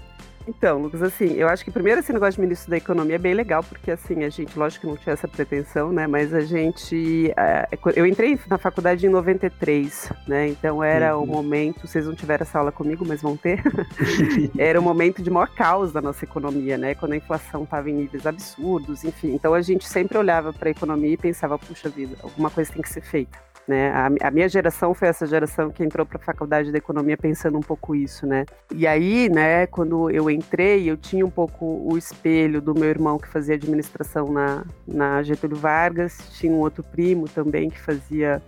Então, 0.46 0.78
Lucas, 0.78 1.02
assim, 1.02 1.32
eu 1.34 1.48
acho 1.48 1.64
que 1.64 1.70
primeiro 1.70 2.00
esse 2.00 2.12
negócio 2.12 2.34
de 2.34 2.42
ministro 2.42 2.70
da 2.70 2.76
economia 2.76 3.16
é 3.16 3.18
bem 3.18 3.32
legal, 3.32 3.62
porque 3.62 3.90
assim, 3.90 4.24
a 4.24 4.28
gente, 4.28 4.58
lógico 4.58 4.82
que 4.82 4.86
não 4.86 4.96
tinha 4.96 5.14
essa 5.14 5.26
pretensão, 5.26 5.90
né, 5.90 6.06
mas 6.06 6.34
a 6.34 6.40
gente, 6.40 7.32
uh, 7.32 7.90
eu 7.96 8.06
entrei 8.06 8.38
na 8.48 8.58
faculdade 8.58 9.06
em 9.06 9.08
93, 9.08 10.12
né, 10.28 10.48
então 10.48 10.84
era 10.84 11.16
uhum. 11.16 11.24
o 11.24 11.26
momento, 11.26 11.86
vocês 11.86 12.04
não 12.04 12.14
tiveram 12.14 12.42
essa 12.42 12.58
aula 12.58 12.70
comigo, 12.70 13.04
mas 13.06 13.22
vão 13.22 13.36
ter, 13.36 13.62
era 14.58 14.78
o 14.78 14.82
momento 14.82 15.22
de 15.22 15.30
maior 15.30 15.48
caos 15.48 15.92
da 15.92 16.02
nossa 16.02 16.24
economia, 16.24 16.76
né, 16.76 16.94
quando 16.94 17.12
a 17.12 17.16
inflação 17.16 17.64
estava 17.64 17.88
em 17.88 17.94
níveis 17.94 18.26
absurdos, 18.26 19.02
enfim, 19.02 19.34
então 19.34 19.54
a 19.54 19.62
gente 19.62 19.88
sempre 19.88 20.18
olhava 20.18 20.52
para 20.52 20.68
a 20.68 20.72
economia 20.72 21.12
e 21.12 21.16
pensava, 21.16 21.58
puxa 21.58 21.88
vida, 21.88 22.16
alguma 22.22 22.50
coisa 22.50 22.70
tem 22.70 22.82
que 22.82 22.90
ser 22.90 23.02
feita. 23.02 23.53
Né? 23.66 23.90
A, 23.90 24.28
a, 24.28 24.30
minha 24.30 24.48
geração 24.48 24.92
foi 24.92 25.08
essa 25.08 25.26
geração 25.26 25.70
que 25.70 25.82
entrou 25.82 26.04
para 26.04 26.18
a 26.18 26.20
faculdade 26.20 26.70
de 26.70 26.76
economia 26.76 27.16
pensando 27.16 27.56
um 27.56 27.62
pouco 27.62 27.94
isso, 27.94 28.26
né? 28.26 28.44
E 28.74 28.86
aí, 28.86 29.30
né, 29.30 29.66
quando 29.66 30.10
eu 30.10 30.30
entrei, 30.30 30.88
eu 30.88 30.98
tinha 30.98 31.24
um 31.24 31.30
pouco 31.30 31.64
o 31.64 31.96
espelho 31.96 32.60
do 32.60 32.74
meu 32.74 32.90
irmão 32.90 33.18
que 33.18 33.26
fazia 33.26 33.54
administração 33.54 34.30
na, 34.30 34.64
na 34.86 35.22
Getúlio 35.22 35.56
Vargas, 35.56 36.18
tinha 36.32 36.52
um 36.52 36.58
outro 36.58 36.82
primo 36.82 37.26
também 37.26 37.70
que 37.70 37.80
fazia 37.80 38.42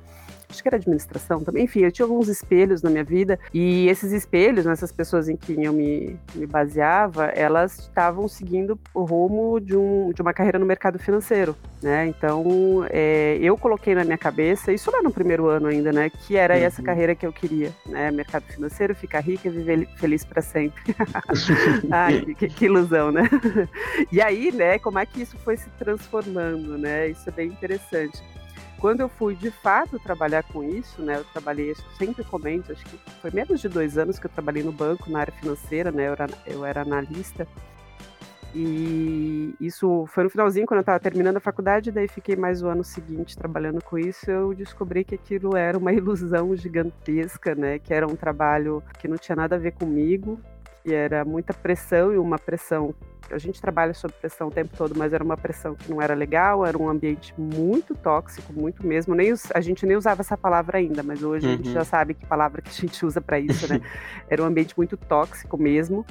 acho 0.48 0.62
que 0.62 0.69
era 0.69 0.76
administração 0.76 1.43
também. 1.43 1.64
Enfim, 1.64 1.81
eu 1.81 1.93
tinha 1.93 2.06
alguns 2.06 2.28
espelhos 2.28 2.82
na 2.82 2.90
minha 2.90 3.04
vida 3.04 3.38
e 3.52 3.88
esses 3.88 4.12
espelhos, 4.12 4.64
nessas 4.64 4.93
pessoas 4.93 5.28
em 5.28 5.37
quem 5.37 5.64
eu 5.64 5.72
me, 5.72 6.19
me 6.34 6.46
baseava, 6.46 7.26
elas 7.26 7.78
estavam 7.78 8.28
seguindo 8.28 8.78
o 8.94 9.02
rumo 9.04 9.60
de, 9.60 9.76
um, 9.76 10.12
de 10.12 10.22
uma 10.22 10.32
carreira 10.32 10.58
no 10.58 10.66
mercado 10.66 10.98
financeiro, 10.98 11.56
né? 11.82 12.06
Então, 12.06 12.87
é, 12.90 13.38
eu 13.40 13.56
coloquei 13.56 13.94
na 13.94 14.04
minha 14.04 14.19
cabeça, 14.19 14.72
isso 14.72 14.90
lá 14.90 15.02
no 15.02 15.10
primeiro 15.10 15.46
ano 15.48 15.69
ainda, 15.69 15.93
né? 15.93 16.10
Que 16.10 16.37
era 16.37 16.54
uhum. 16.54 16.62
essa 16.62 16.82
carreira 16.82 17.14
que 17.14 17.26
eu 17.26 17.32
queria, 17.32 17.72
né? 17.87 18.10
Mercado 18.10 18.44
financeiro, 18.44 18.94
ficar 18.94 19.20
rica 19.20 19.48
e 19.48 19.50
viver 19.50 19.88
feliz 19.96 20.25
para 20.25 20.43
sempre. 20.43 20.82
Ai, 21.90 22.34
que, 22.34 22.48
que, 22.48 22.64
ilusão, 22.66 23.10
né? 23.10 23.28
e 24.10 24.20
aí, 24.20 24.52
né? 24.52 24.78
Como 24.78 24.98
é 24.98 25.06
que 25.06 25.22
isso 25.22 25.37
foi 25.38 25.56
se 25.56 25.69
transformando, 25.78 26.78
né? 26.78 27.08
Isso 27.08 27.28
é 27.28 27.32
bem 27.32 27.48
interessante. 27.48 28.22
Quando 28.86 29.00
eu 29.00 29.08
fui 29.08 29.34
de 29.34 29.50
fato 29.50 29.98
trabalhar 29.98 30.44
com 30.44 30.62
isso, 30.62 31.02
né, 31.02 31.16
eu 31.16 31.24
trabalhei, 31.24 31.74
sempre 31.98 32.22
comento, 32.22 32.70
acho 32.70 32.84
que 32.84 32.96
foi 33.20 33.32
menos 33.32 33.60
de 33.60 33.68
dois 33.68 33.98
anos 33.98 34.16
que 34.16 34.26
eu 34.26 34.30
trabalhei 34.30 34.62
no 34.62 34.70
banco, 34.70 35.10
na 35.10 35.18
área 35.18 35.32
financeira, 35.32 35.90
né, 35.90 36.06
eu 36.06 36.12
era, 36.12 36.28
eu 36.46 36.64
era 36.64 36.82
analista. 36.82 37.48
E 38.54 39.56
isso 39.60 40.06
foi 40.06 40.22
no 40.22 40.30
finalzinho, 40.30 40.68
quando 40.68 40.78
eu 40.78 40.82
estava 40.82 41.00
terminando 41.00 41.38
a 41.38 41.40
faculdade, 41.40 41.90
daí 41.90 42.06
fiquei 42.06 42.36
mais 42.36 42.62
o 42.62 42.68
ano 42.68 42.84
seguinte 42.84 43.36
trabalhando 43.36 43.82
com 43.82 43.98
isso. 43.98 44.30
Eu 44.30 44.54
descobri 44.54 45.02
que 45.02 45.16
aquilo 45.16 45.56
era 45.56 45.76
uma 45.76 45.90
ilusão 45.92 46.54
gigantesca, 46.54 47.56
né? 47.56 47.80
Que 47.80 47.92
era 47.92 48.06
um 48.06 48.14
trabalho 48.14 48.84
que 49.00 49.08
não 49.08 49.18
tinha 49.18 49.34
nada 49.34 49.56
a 49.56 49.58
ver 49.58 49.72
comigo, 49.72 50.40
que 50.84 50.94
era 50.94 51.24
muita 51.24 51.52
pressão 51.52 52.14
e 52.14 52.18
uma 52.18 52.38
pressão 52.38 52.94
a 53.34 53.38
gente 53.38 53.61
trabalha 53.61 53.94
sob 53.94 54.12
pressão 54.14 54.49
o 54.49 54.50
tempo 54.50 54.76
todo, 54.76 54.94
mas 54.96 55.12
era 55.12 55.23
uma 55.23 55.37
pressão 55.37 55.75
que 55.75 55.90
não 55.90 56.00
era 56.00 56.14
legal, 56.14 56.64
era 56.64 56.76
um 56.76 56.88
ambiente 56.88 57.34
muito 57.38 57.94
tóxico, 57.94 58.52
muito 58.52 58.87
mesmo. 58.87 59.14
Nem 59.14 59.34
a 59.55 59.61
gente 59.61 59.87
nem 59.87 59.96
usava 59.96 60.23
essa 60.23 60.37
palavra 60.37 60.78
ainda, 60.78 61.02
mas 61.02 61.23
hoje 61.23 61.46
uhum. 61.46 61.52
a 61.52 61.56
gente 61.56 61.73
já 61.73 61.81
uhum. 61.81 61.84
sabe 61.84 62.14
que 62.14 62.26
palavra 62.26 62.62
que 62.62 62.70
a 62.70 62.73
gente 62.73 63.05
usa 63.06 63.20
para 63.20 63.38
isso, 63.38 63.73
né? 63.73 63.81
era 64.28 64.43
um 64.43 64.46
ambiente 64.46 64.75
muito 64.76 64.96
tóxico 64.96 65.56
mesmo. 65.56 66.05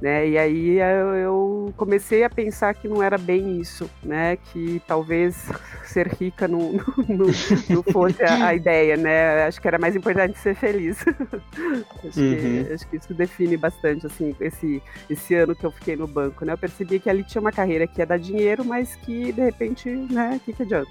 Né? 0.00 0.30
E 0.30 0.38
aí 0.38 0.78
eu 1.22 1.74
comecei 1.76 2.24
a 2.24 2.30
pensar 2.30 2.72
que 2.72 2.88
não 2.88 3.02
era 3.02 3.18
bem 3.18 3.60
isso, 3.60 3.88
né? 4.02 4.36
Que 4.36 4.80
talvez 4.86 5.36
ser 5.84 6.08
rica 6.08 6.48
não, 6.48 6.72
não, 7.06 7.26
não 7.68 7.82
fosse 7.82 8.22
a, 8.22 8.46
a, 8.46 8.54
ideia, 8.54 8.96
né? 8.96 9.44
Acho 9.44 9.60
que 9.60 9.68
era 9.68 9.78
mais 9.78 9.94
importante 9.94 10.38
ser 10.38 10.54
feliz. 10.54 11.04
acho, 12.02 12.18
uhum. 12.18 12.64
que, 12.64 12.72
acho, 12.72 12.88
que, 12.88 12.96
isso 12.96 13.12
define 13.12 13.58
bastante, 13.58 14.06
assim, 14.06 14.34
esse, 14.40 14.82
esse 15.10 15.34
ano 15.34 15.54
que 15.54 15.66
eu 15.66 15.70
fiquei 15.70 15.96
no 15.96 16.06
banco, 16.06 16.46
né? 16.46 16.54
Eu 16.54 16.58
percebi 16.58 16.98
que 16.98 17.10
ali 17.10 17.22
tinha 17.22 17.42
uma 17.42 17.52
carreira 17.52 17.86
que 17.86 18.00
ia 18.00 18.06
dar 18.06 18.18
dinheiro, 18.18 18.64
mas 18.64 18.96
que, 18.96 19.32
de 19.32 19.42
repente, 19.42 19.90
né? 19.90 20.36
O 20.36 20.40
que, 20.40 20.54
que 20.54 20.62
adianta? 20.62 20.90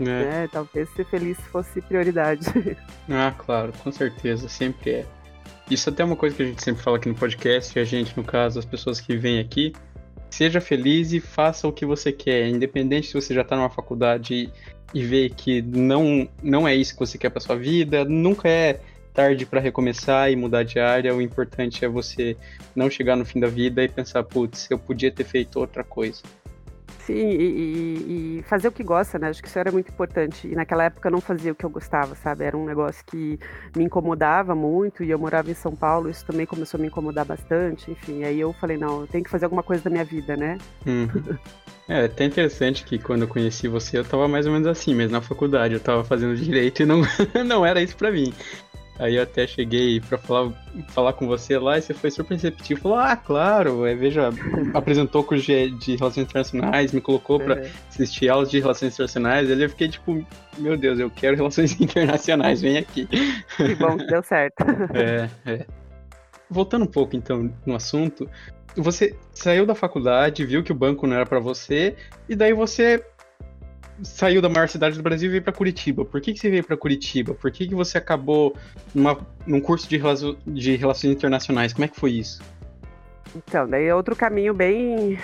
É. 0.00 0.04
Né? 0.04 0.48
Talvez 0.50 0.88
ser 0.90 1.04
feliz 1.04 1.38
fosse 1.52 1.80
prioridade. 1.82 2.46
Ah, 3.08 3.32
claro, 3.36 3.72
com 3.84 3.92
certeza, 3.92 4.48
sempre 4.48 4.90
é. 4.90 5.06
Isso 5.70 5.88
até 5.88 6.02
é 6.02 6.04
uma 6.04 6.16
coisa 6.16 6.34
que 6.34 6.42
a 6.42 6.46
gente 6.46 6.62
sempre 6.62 6.82
fala 6.82 6.96
aqui 6.96 7.08
no 7.08 7.14
podcast, 7.14 7.78
a 7.78 7.84
gente, 7.84 8.16
no 8.16 8.24
caso, 8.24 8.58
as 8.58 8.64
pessoas 8.64 9.00
que 9.00 9.16
vêm 9.16 9.38
aqui, 9.38 9.72
seja 10.28 10.60
feliz 10.60 11.12
e 11.12 11.20
faça 11.20 11.68
o 11.68 11.72
que 11.72 11.86
você 11.86 12.10
quer, 12.10 12.48
independente 12.48 13.06
se 13.06 13.14
você 13.14 13.32
já 13.32 13.42
está 13.42 13.54
numa 13.54 13.70
faculdade 13.70 14.52
e 14.92 15.04
vê 15.04 15.28
que 15.30 15.62
não, 15.62 16.28
não 16.42 16.66
é 16.66 16.74
isso 16.74 16.94
que 16.94 16.98
você 16.98 17.16
quer 17.16 17.30
para 17.30 17.40
sua 17.40 17.54
vida, 17.54 18.04
nunca 18.04 18.48
é 18.48 18.80
tarde 19.14 19.46
para 19.46 19.60
recomeçar 19.60 20.30
e 20.32 20.36
mudar 20.36 20.64
de 20.64 20.80
área, 20.80 21.14
o 21.14 21.22
importante 21.22 21.84
é 21.84 21.88
você 21.88 22.36
não 22.74 22.90
chegar 22.90 23.14
no 23.14 23.24
fim 23.24 23.38
da 23.38 23.48
vida 23.48 23.84
e 23.84 23.88
pensar, 23.88 24.24
putz, 24.24 24.68
eu 24.70 24.78
podia 24.78 25.10
ter 25.10 25.24
feito 25.24 25.60
outra 25.60 25.84
coisa. 25.84 26.20
Sim, 27.10 27.30
e, 27.30 28.38
e, 28.38 28.42
fazer 28.44 28.68
o 28.68 28.72
que 28.72 28.84
gosta, 28.84 29.18
né? 29.18 29.28
Acho 29.28 29.42
que 29.42 29.48
isso 29.48 29.58
era 29.58 29.72
muito 29.72 29.90
importante. 29.90 30.46
E 30.46 30.54
naquela 30.54 30.84
época 30.84 31.08
eu 31.08 31.12
não 31.12 31.20
fazia 31.20 31.50
o 31.50 31.54
que 31.54 31.64
eu 31.64 31.70
gostava, 31.70 32.14
sabe? 32.14 32.44
Era 32.44 32.56
um 32.56 32.64
negócio 32.64 33.04
que 33.04 33.38
me 33.76 33.84
incomodava 33.84 34.54
muito 34.54 35.02
e 35.02 35.10
eu 35.10 35.18
morava 35.18 35.50
em 35.50 35.54
São 35.54 35.74
Paulo, 35.74 36.08
isso 36.08 36.24
também 36.24 36.46
começou 36.46 36.78
a 36.78 36.80
me 36.80 36.86
incomodar 36.86 37.24
bastante, 37.24 37.90
enfim. 37.90 38.22
Aí 38.22 38.38
eu 38.38 38.52
falei, 38.52 38.76
não, 38.76 39.00
eu 39.00 39.06
tenho 39.08 39.24
que 39.24 39.30
fazer 39.30 39.46
alguma 39.46 39.62
coisa 39.62 39.82
da 39.82 39.90
minha 39.90 40.04
vida, 40.04 40.36
né? 40.36 40.56
Uhum. 40.86 41.38
É, 41.88 42.04
até 42.04 42.24
interessante 42.24 42.84
que 42.84 43.00
quando 43.00 43.22
eu 43.22 43.28
conheci 43.28 43.66
você 43.66 43.98
eu 43.98 44.04
tava 44.04 44.28
mais 44.28 44.46
ou 44.46 44.52
menos 44.52 44.68
assim, 44.68 44.94
mas 44.94 45.10
na 45.10 45.20
faculdade 45.20 45.74
eu 45.74 45.80
tava 45.80 46.04
fazendo 46.04 46.36
direito 46.36 46.84
e 46.84 46.86
não, 46.86 47.02
não 47.44 47.66
era 47.66 47.82
isso 47.82 47.96
para 47.96 48.12
mim. 48.12 48.32
Aí 49.00 49.16
eu 49.16 49.22
até 49.22 49.46
cheguei 49.46 49.98
para 49.98 50.18
falar, 50.18 50.52
falar 50.88 51.14
com 51.14 51.26
você 51.26 51.58
lá 51.58 51.78
e 51.78 51.82
você 51.82 51.94
foi 51.94 52.10
super 52.10 52.34
receptivo. 52.34 52.82
Falou, 52.82 52.98
ah, 52.98 53.16
claro, 53.16 53.86
é, 53.86 53.94
veja, 53.94 54.28
apresentou 54.74 55.24
curso 55.24 55.46
de, 55.46 55.70
de 55.70 55.96
Relações 55.96 56.26
Internacionais, 56.26 56.92
me 56.92 57.00
colocou 57.00 57.40
para 57.40 57.62
é. 57.62 57.70
assistir 57.88 58.28
aulas 58.28 58.50
de 58.50 58.60
Relações 58.60 58.92
Internacionais. 58.92 59.50
Ali 59.50 59.62
eu 59.62 59.70
fiquei 59.70 59.88
tipo, 59.88 60.22
meu 60.58 60.76
Deus, 60.76 60.98
eu 60.98 61.08
quero 61.08 61.34
Relações 61.34 61.72
Internacionais, 61.80 62.60
vem 62.60 62.76
aqui. 62.76 63.06
Que 63.56 63.74
bom 63.74 63.96
que 63.96 64.06
deu 64.06 64.22
certo. 64.22 64.64
É, 64.92 65.30
é. 65.50 65.66
Voltando 66.50 66.82
um 66.82 66.88
pouco 66.88 67.16
então 67.16 67.50
no 67.64 67.74
assunto, 67.74 68.28
você 68.76 69.16
saiu 69.32 69.64
da 69.64 69.74
faculdade, 69.74 70.44
viu 70.44 70.62
que 70.62 70.72
o 70.72 70.74
banco 70.74 71.06
não 71.06 71.16
era 71.16 71.24
para 71.24 71.40
você, 71.40 71.96
e 72.28 72.36
daí 72.36 72.52
você 72.52 73.02
saiu 74.02 74.40
da 74.40 74.48
maior 74.48 74.68
cidade 74.68 74.96
do 74.96 75.02
Brasil 75.02 75.28
e 75.28 75.30
veio 75.30 75.42
para 75.42 75.52
Curitiba. 75.52 76.04
Por 76.04 76.20
que, 76.20 76.32
que 76.32 76.38
você 76.38 76.50
veio 76.50 76.64
para 76.64 76.76
Curitiba? 76.76 77.34
Por 77.34 77.50
que, 77.50 77.68
que 77.68 77.74
você 77.74 77.98
acabou 77.98 78.56
numa, 78.94 79.18
num 79.46 79.60
curso 79.60 79.88
de, 79.88 80.00
de 80.46 80.76
relações 80.76 81.12
internacionais? 81.12 81.72
Como 81.72 81.84
é 81.84 81.88
que 81.88 81.98
foi 81.98 82.12
isso? 82.12 82.42
Então, 83.34 83.68
daí 83.68 83.86
é 83.86 83.94
outro 83.94 84.16
caminho 84.16 84.52
bem, 84.52 85.18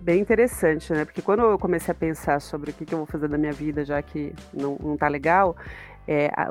bem 0.00 0.20
interessante, 0.20 0.92
né? 0.92 1.04
Porque 1.04 1.22
quando 1.22 1.42
eu 1.42 1.58
comecei 1.58 1.92
a 1.92 1.94
pensar 1.94 2.40
sobre 2.40 2.70
o 2.70 2.74
que, 2.74 2.84
que 2.84 2.92
eu 2.92 2.98
vou 2.98 3.06
fazer 3.06 3.28
da 3.28 3.38
minha 3.38 3.52
vida, 3.52 3.84
já 3.84 4.02
que 4.02 4.32
não, 4.52 4.76
não 4.82 4.96
tá 4.96 5.08
legal, 5.08 5.56
é, 6.08 6.30
a, 6.36 6.48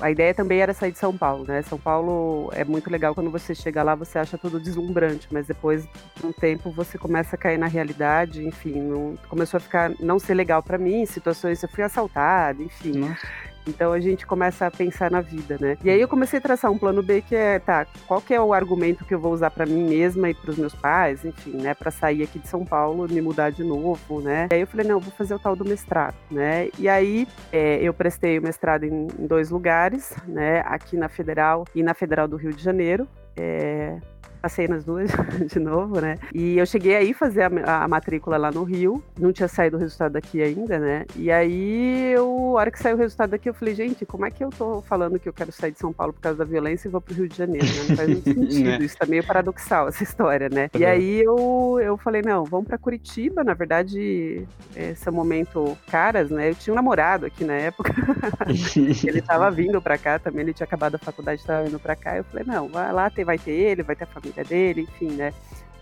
a, 0.00 0.10
ideia 0.10 0.34
também 0.34 0.60
era 0.60 0.74
sair 0.74 0.92
de 0.92 0.98
São 0.98 1.16
Paulo, 1.16 1.44
né? 1.46 1.62
São 1.62 1.78
Paulo 1.78 2.50
é 2.52 2.64
muito 2.64 2.90
legal 2.90 3.14
quando 3.14 3.30
você 3.30 3.54
chega 3.54 3.82
lá, 3.82 3.94
você 3.94 4.18
acha 4.18 4.36
tudo 4.36 4.58
deslumbrante, 4.58 5.28
mas 5.30 5.46
depois 5.46 5.84
de 5.84 6.26
um 6.26 6.32
tempo 6.32 6.70
você 6.72 6.98
começa 6.98 7.36
a 7.36 7.38
cair 7.38 7.58
na 7.58 7.66
realidade, 7.66 8.44
enfim, 8.44 8.80
não, 8.80 9.16
começou 9.28 9.58
a 9.58 9.60
ficar 9.60 9.92
não 10.00 10.18
ser 10.18 10.34
legal 10.34 10.62
para 10.62 10.76
mim, 10.76 11.06
situações 11.06 11.62
eu 11.62 11.68
fui 11.68 11.84
assaltada, 11.84 12.62
enfim. 12.62 12.98
Nossa. 12.98 13.26
Então 13.66 13.92
a 13.92 14.00
gente 14.00 14.26
começa 14.26 14.66
a 14.66 14.70
pensar 14.70 15.10
na 15.10 15.20
vida, 15.20 15.56
né? 15.60 15.76
E 15.82 15.90
aí 15.90 16.00
eu 16.00 16.08
comecei 16.08 16.38
a 16.38 16.42
traçar 16.42 16.70
um 16.70 16.78
plano 16.78 17.02
B 17.02 17.22
que 17.22 17.34
é, 17.34 17.58
tá, 17.58 17.86
qual 18.06 18.20
que 18.20 18.34
é 18.34 18.40
o 18.40 18.52
argumento 18.52 19.04
que 19.04 19.14
eu 19.14 19.20
vou 19.20 19.32
usar 19.32 19.50
para 19.50 19.66
mim 19.66 19.84
mesma 19.84 20.30
e 20.30 20.34
para 20.34 20.50
os 20.50 20.56
meus 20.56 20.74
pais, 20.74 21.24
enfim, 21.24 21.56
né, 21.56 21.74
para 21.74 21.90
sair 21.90 22.22
aqui 22.22 22.38
de 22.38 22.48
São 22.48 22.64
Paulo, 22.64 23.06
me 23.08 23.20
mudar 23.20 23.50
de 23.50 23.64
novo, 23.64 24.20
né? 24.20 24.48
E 24.50 24.54
aí 24.54 24.60
eu 24.60 24.66
falei, 24.66 24.86
não, 24.86 25.00
vou 25.00 25.12
fazer 25.12 25.34
o 25.34 25.38
tal 25.38 25.56
do 25.56 25.64
mestrado, 25.64 26.16
né? 26.30 26.68
E 26.78 26.88
aí 26.88 27.26
é, 27.52 27.78
eu 27.82 27.92
prestei 27.92 28.38
o 28.38 28.42
mestrado 28.42 28.84
em, 28.84 29.08
em 29.18 29.26
dois 29.26 29.50
lugares, 29.50 30.14
né? 30.26 30.60
Aqui 30.66 30.96
na 30.96 31.08
Federal 31.08 31.64
e 31.74 31.82
na 31.82 31.94
Federal 31.94 32.28
do 32.28 32.36
Rio 32.36 32.52
de 32.52 32.62
Janeiro. 32.62 33.06
É, 33.36 33.98
passei 34.46 34.68
nas 34.68 34.84
duas 34.84 35.10
de 35.52 35.58
novo, 35.58 36.00
né? 36.00 36.18
E 36.32 36.56
eu 36.56 36.64
cheguei 36.64 36.94
aí 36.94 37.12
fazer 37.12 37.42
a, 37.42 37.84
a, 37.84 37.88
matrícula 37.88 38.36
lá 38.36 38.52
no 38.52 38.62
Rio, 38.62 39.02
não 39.18 39.32
tinha 39.32 39.48
saído 39.48 39.76
o 39.76 39.80
resultado 39.80 40.12
daqui 40.12 40.40
ainda, 40.40 40.78
né? 40.78 41.04
E 41.16 41.32
aí, 41.32 42.12
eu, 42.12 42.56
a 42.56 42.60
hora 42.60 42.70
que 42.70 42.78
saiu 42.78 42.94
o 42.94 42.98
resultado 42.98 43.30
daqui, 43.30 43.48
eu 43.48 43.54
falei, 43.54 43.74
gente, 43.74 44.06
como 44.06 44.24
é 44.24 44.30
que 44.30 44.44
eu 44.44 44.50
tô 44.50 44.82
falando 44.82 45.18
que 45.18 45.28
eu 45.28 45.32
quero 45.32 45.50
sair 45.50 45.72
de 45.72 45.80
São 45.80 45.92
Paulo 45.92 46.12
por 46.12 46.20
causa 46.20 46.38
da 46.38 46.44
violência 46.44 46.86
e 46.86 46.90
vou 46.90 47.00
pro 47.00 47.12
Rio 47.12 47.28
de 47.28 47.36
Janeiro, 47.36 47.66
né? 47.66 47.84
Não 47.88 47.96
faz 47.96 48.08
muito 48.08 48.22
sentido, 48.32 48.68
né? 48.68 48.78
isso 48.78 48.96
tá 48.96 49.06
meio 49.06 49.26
paradoxal, 49.26 49.88
essa 49.88 50.04
história, 50.04 50.48
né? 50.48 50.70
E 50.78 50.84
aí 50.84 51.22
eu, 51.22 51.80
eu 51.82 51.96
falei, 51.96 52.22
não, 52.22 52.44
vamos 52.44 52.68
para 52.68 52.78
Curitiba, 52.78 53.42
na 53.42 53.54
verdade, 53.54 54.46
esse 54.76 55.08
é 55.08 55.10
o 55.10 55.14
momento 55.14 55.76
caras, 55.88 56.30
né? 56.30 56.50
Eu 56.50 56.54
tinha 56.54 56.72
um 56.72 56.76
namorado 56.76 57.26
aqui 57.26 57.44
na 57.44 57.54
época, 57.54 57.92
ele 59.04 59.20
tava 59.20 59.50
vindo 59.50 59.82
para 59.82 59.98
cá 59.98 60.20
também, 60.20 60.42
ele 60.42 60.54
tinha 60.54 60.66
acabado 60.66 60.94
a 60.94 60.98
faculdade, 60.98 61.44
tava 61.44 61.64
vindo 61.64 61.80
para 61.80 61.96
cá, 61.96 62.16
eu 62.16 62.24
falei, 62.24 62.44
não, 62.46 62.68
vai 62.68 62.92
lá, 62.92 63.10
vai 63.24 63.38
ter 63.38 63.52
ele, 63.52 63.82
vai 63.82 63.96
ter 63.96 64.04
a 64.04 64.06
família 64.06 64.35
dele, 64.44 64.82
enfim, 64.82 65.12
né? 65.12 65.32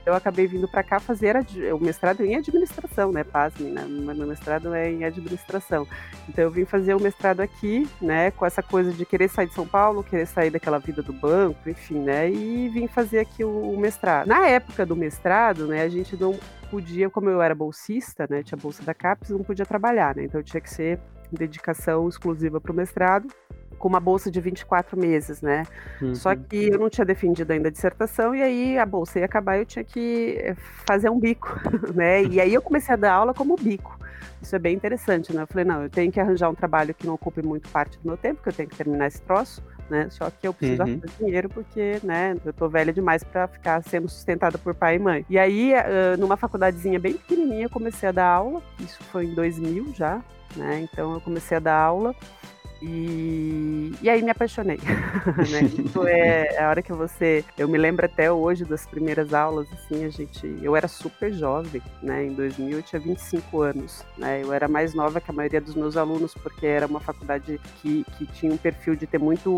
Eu 0.06 0.12
acabei 0.12 0.46
vindo 0.46 0.68
para 0.68 0.82
cá 0.82 1.00
fazer 1.00 1.34
o 1.72 1.78
mestrado 1.78 2.22
em 2.22 2.36
administração, 2.36 3.10
né? 3.10 3.24
Pasmem, 3.24 3.72
né? 3.72 3.86
Meu 3.86 4.26
mestrado 4.26 4.74
é 4.74 4.90
em 4.90 5.02
administração. 5.02 5.88
Então 6.28 6.44
eu 6.44 6.50
vim 6.50 6.66
fazer 6.66 6.94
o 6.94 7.00
mestrado 7.00 7.40
aqui, 7.40 7.88
né? 8.02 8.30
Com 8.32 8.44
essa 8.44 8.62
coisa 8.62 8.92
de 8.92 9.06
querer 9.06 9.28
sair 9.28 9.46
de 9.46 9.54
São 9.54 9.66
Paulo, 9.66 10.04
querer 10.04 10.26
sair 10.26 10.50
daquela 10.50 10.78
vida 10.78 11.02
do 11.02 11.12
banco, 11.12 11.70
enfim, 11.70 12.00
né? 12.00 12.30
E 12.30 12.68
vim 12.68 12.86
fazer 12.86 13.20
aqui 13.20 13.42
o, 13.42 13.74
mestrado. 13.78 14.26
Na 14.26 14.46
época 14.46 14.84
do 14.84 14.94
mestrado, 14.94 15.66
né? 15.66 15.80
A 15.80 15.88
gente 15.88 16.20
não 16.20 16.38
podia, 16.70 17.08
como 17.08 17.30
eu 17.30 17.40
era 17.40 17.54
bolsista, 17.54 18.26
né? 18.28 18.42
Tinha 18.42 18.58
bolsa 18.58 18.82
da 18.82 18.92
CAPES, 18.92 19.30
não 19.30 19.42
podia 19.42 19.64
trabalhar, 19.64 20.14
né? 20.14 20.24
Então 20.24 20.38
eu 20.38 20.44
tinha 20.44 20.60
que 20.60 20.68
ser 20.68 21.00
dedicação 21.32 22.06
exclusiva 22.08 22.60
para 22.60 22.72
o 22.72 22.74
mestrado 22.74 23.26
com 23.84 23.88
uma 23.88 24.00
bolsa 24.00 24.30
de 24.30 24.40
24 24.40 24.98
meses, 24.98 25.42
né? 25.42 25.64
Uhum. 26.00 26.14
Só 26.14 26.34
que 26.34 26.70
eu 26.70 26.78
não 26.78 26.88
tinha 26.88 27.04
defendido 27.04 27.50
ainda 27.50 27.68
a 27.68 27.70
dissertação 27.70 28.34
e 28.34 28.42
aí 28.42 28.78
a 28.78 28.86
bolsa 28.86 29.18
ia 29.18 29.26
acabar 29.26 29.58
eu 29.58 29.66
tinha 29.66 29.84
que 29.84 30.38
eh, 30.40 30.56
fazer 30.88 31.10
um 31.10 31.20
bico, 31.20 31.54
né? 31.94 32.22
E 32.24 32.40
aí 32.40 32.54
eu 32.54 32.62
comecei 32.62 32.94
a 32.94 32.96
dar 32.96 33.12
aula 33.12 33.34
como 33.34 33.54
bico. 33.56 33.98
Isso 34.40 34.56
é 34.56 34.58
bem 34.58 34.74
interessante, 34.74 35.34
né? 35.34 35.42
Eu 35.42 35.46
falei, 35.46 35.66
não, 35.66 35.82
eu 35.82 35.90
tenho 35.90 36.10
que 36.10 36.18
arranjar 36.18 36.48
um 36.48 36.54
trabalho 36.54 36.94
que 36.94 37.06
não 37.06 37.12
ocupe 37.12 37.42
muito 37.42 37.68
parte 37.68 37.98
do 37.98 38.08
meu 38.08 38.16
tempo, 38.16 38.42
que 38.42 38.48
eu 38.48 38.54
tenho 38.54 38.70
que 38.70 38.74
terminar 38.74 39.06
esse 39.06 39.20
troço, 39.20 39.62
né? 39.90 40.08
Só 40.08 40.30
que 40.30 40.48
eu 40.48 40.54
preciso 40.54 40.82
uhum. 40.82 41.00
dinheiro 41.20 41.50
porque, 41.50 42.00
né, 42.02 42.36
eu 42.42 42.54
tô 42.54 42.70
velha 42.70 42.90
demais 42.90 43.22
para 43.22 43.46
ficar 43.48 43.82
sendo 43.82 44.08
sustentada 44.08 44.56
por 44.56 44.74
pai 44.74 44.96
e 44.96 44.98
mãe. 44.98 45.26
E 45.28 45.38
aí, 45.38 45.74
numa 46.18 46.38
faculdadezinha 46.38 46.98
bem 46.98 47.12
pequenininha, 47.12 47.66
eu 47.66 47.70
comecei 47.70 48.08
a 48.08 48.12
dar 48.12 48.28
aula. 48.28 48.62
Isso 48.80 49.04
foi 49.12 49.26
em 49.26 49.34
2000 49.34 49.92
já, 49.94 50.22
né? 50.56 50.88
Então 50.90 51.12
eu 51.12 51.20
comecei 51.20 51.58
a 51.58 51.60
dar 51.60 51.76
aula 51.76 52.14
e, 52.82 53.92
e 54.02 54.10
aí 54.10 54.22
me 54.22 54.30
apaixonei. 54.30 54.78
né? 55.50 55.62
Isso 55.62 56.06
é 56.06 56.58
a 56.58 56.68
hora 56.68 56.82
que 56.82 56.92
você. 56.92 57.44
Eu 57.56 57.68
me 57.68 57.78
lembro 57.78 58.04
até 58.04 58.30
hoje 58.30 58.64
das 58.64 58.86
primeiras 58.86 59.32
aulas, 59.32 59.66
assim, 59.72 60.04
a 60.04 60.08
gente. 60.08 60.58
Eu 60.62 60.76
era 60.76 60.88
super 60.88 61.32
jovem, 61.32 61.82
né? 62.02 62.24
Em 62.24 62.32
2000 62.34 62.78
eu 62.78 62.82
tinha 62.82 63.00
25 63.00 63.60
anos. 63.62 64.04
Né? 64.18 64.42
Eu 64.42 64.52
era 64.52 64.68
mais 64.68 64.94
nova 64.94 65.20
que 65.20 65.30
a 65.30 65.34
maioria 65.34 65.60
dos 65.60 65.74
meus 65.74 65.96
alunos, 65.96 66.34
porque 66.34 66.66
era 66.66 66.86
uma 66.86 67.00
faculdade 67.00 67.60
que, 67.80 68.04
que 68.16 68.26
tinha 68.26 68.52
um 68.52 68.56
perfil 68.56 68.96
de 68.96 69.06
ter 69.06 69.18
muito 69.18 69.50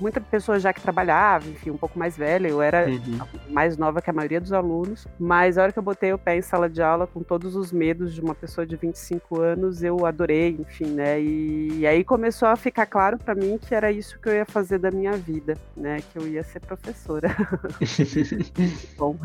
muita 0.00 0.20
pessoa 0.20 0.58
já 0.58 0.72
que 0.72 0.80
trabalhava, 0.80 1.48
enfim, 1.48 1.70
um 1.70 1.76
pouco 1.76 1.98
mais 1.98 2.16
velha, 2.16 2.48
eu 2.48 2.60
era 2.60 2.88
uhum. 2.88 3.20
mais 3.50 3.76
nova 3.76 4.00
que 4.00 4.10
a 4.10 4.12
maioria 4.12 4.40
dos 4.40 4.52
alunos, 4.52 5.06
mas 5.18 5.58
a 5.58 5.62
hora 5.62 5.72
que 5.72 5.78
eu 5.78 5.82
botei 5.82 6.12
o 6.12 6.18
pé 6.18 6.36
em 6.36 6.42
sala 6.42 6.68
de 6.68 6.82
aula 6.82 7.06
com 7.06 7.22
todos 7.22 7.56
os 7.56 7.72
medos 7.72 8.14
de 8.14 8.20
uma 8.20 8.34
pessoa 8.34 8.66
de 8.66 8.76
25 8.76 9.40
anos, 9.40 9.82
eu 9.82 10.06
adorei, 10.06 10.56
enfim, 10.58 10.86
né? 10.86 11.20
E, 11.20 11.78
e 11.78 11.86
aí 11.86 12.04
começou 12.04 12.48
a 12.48 12.56
ficar 12.56 12.86
claro 12.86 13.18
para 13.18 13.34
mim 13.34 13.58
que 13.58 13.74
era 13.74 13.90
isso 13.90 14.18
que 14.18 14.28
eu 14.28 14.34
ia 14.34 14.46
fazer 14.46 14.78
da 14.78 14.90
minha 14.90 15.12
vida, 15.12 15.56
né? 15.76 16.00
Que 16.12 16.18
eu 16.18 16.26
ia 16.26 16.42
ser 16.42 16.60
professora. 16.60 17.34
Bom. 18.96 19.16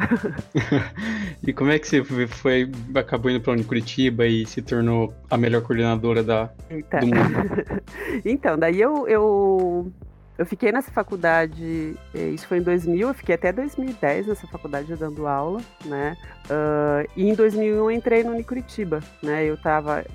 e 1.45 1.53
como 1.53 1.71
é 1.71 1.79
que 1.79 1.87
você 1.87 2.03
foi, 2.27 2.71
acabou 2.95 3.31
indo 3.31 3.41
para 3.41 3.57
Curitiba 3.63 4.25
e 4.25 4.45
se 4.45 4.61
tornou 4.61 5.13
a 5.29 5.37
melhor 5.37 5.61
coordenadora 5.61 6.23
da, 6.23 6.49
Eita. 6.69 6.99
do 6.99 7.07
mundo? 7.07 7.81
então, 8.25 8.57
daí 8.57 8.79
eu, 8.79 9.07
eu 9.07 9.91
eu 10.37 10.45
fiquei 10.45 10.71
nessa 10.71 10.91
faculdade, 10.91 11.95
eh, 12.13 12.29
isso 12.29 12.47
foi 12.47 12.59
em 12.59 12.61
2000, 12.61 13.07
eu 13.07 13.13
fiquei 13.13 13.35
até 13.35 13.51
2010 13.51 14.27
nessa 14.27 14.47
faculdade 14.47 14.95
dando 14.95 15.25
aula, 15.25 15.61
né? 15.85 16.15
Uh, 16.45 17.09
e 17.15 17.29
em 17.29 17.33
2001 17.33 17.75
eu 17.75 17.91
entrei 17.91 18.23
no 18.23 18.31
Unicuritiba, 18.31 19.01
né? 19.21 19.43
Eu 19.45 19.55
estava 19.55 20.05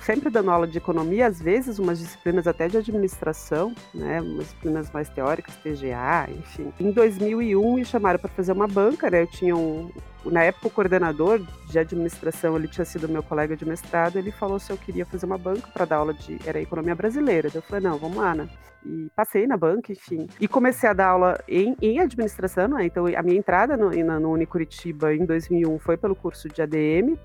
sempre 0.00 0.30
dando 0.30 0.50
aula 0.50 0.66
de 0.66 0.78
economia, 0.78 1.26
às 1.26 1.40
vezes 1.40 1.78
umas 1.78 1.98
disciplinas 1.98 2.46
até 2.46 2.68
de 2.68 2.76
administração, 2.76 3.74
né, 3.94 4.20
umas 4.20 4.44
disciplinas 4.44 4.90
mais 4.90 5.08
teóricas, 5.08 5.54
TGA, 5.56 6.28
enfim. 6.30 6.72
Em 6.78 6.90
2001 6.90 7.74
me 7.74 7.84
chamaram 7.84 8.18
para 8.18 8.30
fazer 8.30 8.52
uma 8.52 8.68
banca, 8.68 9.10
né, 9.10 9.22
eu 9.22 9.26
tinha 9.26 9.56
um, 9.56 9.90
na 10.24 10.42
época 10.42 10.68
o 10.68 10.70
coordenador 10.70 11.40
de 11.68 11.78
administração, 11.78 12.56
ele 12.56 12.68
tinha 12.68 12.84
sido 12.84 13.08
meu 13.08 13.22
colega 13.22 13.56
de 13.56 13.64
mestrado, 13.64 14.16
ele 14.16 14.30
falou 14.30 14.58
se 14.58 14.70
eu 14.70 14.76
queria 14.76 15.06
fazer 15.06 15.26
uma 15.26 15.38
banca 15.38 15.68
para 15.72 15.84
dar 15.84 15.96
aula 15.96 16.14
de, 16.14 16.38
era 16.46 16.60
economia 16.60 16.94
brasileira, 16.94 17.50
eu 17.54 17.62
falei, 17.62 17.82
não, 17.82 17.98
vamos 17.98 18.16
lá, 18.16 18.34
né. 18.34 18.48
E 18.84 19.10
passei 19.16 19.48
na 19.48 19.56
banca, 19.56 19.90
enfim. 19.90 20.28
E 20.40 20.46
comecei 20.46 20.88
a 20.88 20.92
dar 20.92 21.08
aula 21.08 21.42
em, 21.48 21.76
em 21.82 21.98
administração, 21.98 22.68
né? 22.68 22.84
Então, 22.84 23.04
a 23.06 23.22
minha 23.22 23.36
entrada 23.36 23.76
no, 23.76 23.90
no 23.90 24.30
Unicuritiba 24.30 25.12
em 25.12 25.24
2001 25.24 25.76
foi 25.80 25.96
pelo 25.96 26.14
curso 26.14 26.48
de 26.48 26.62
ADM. 26.62 27.18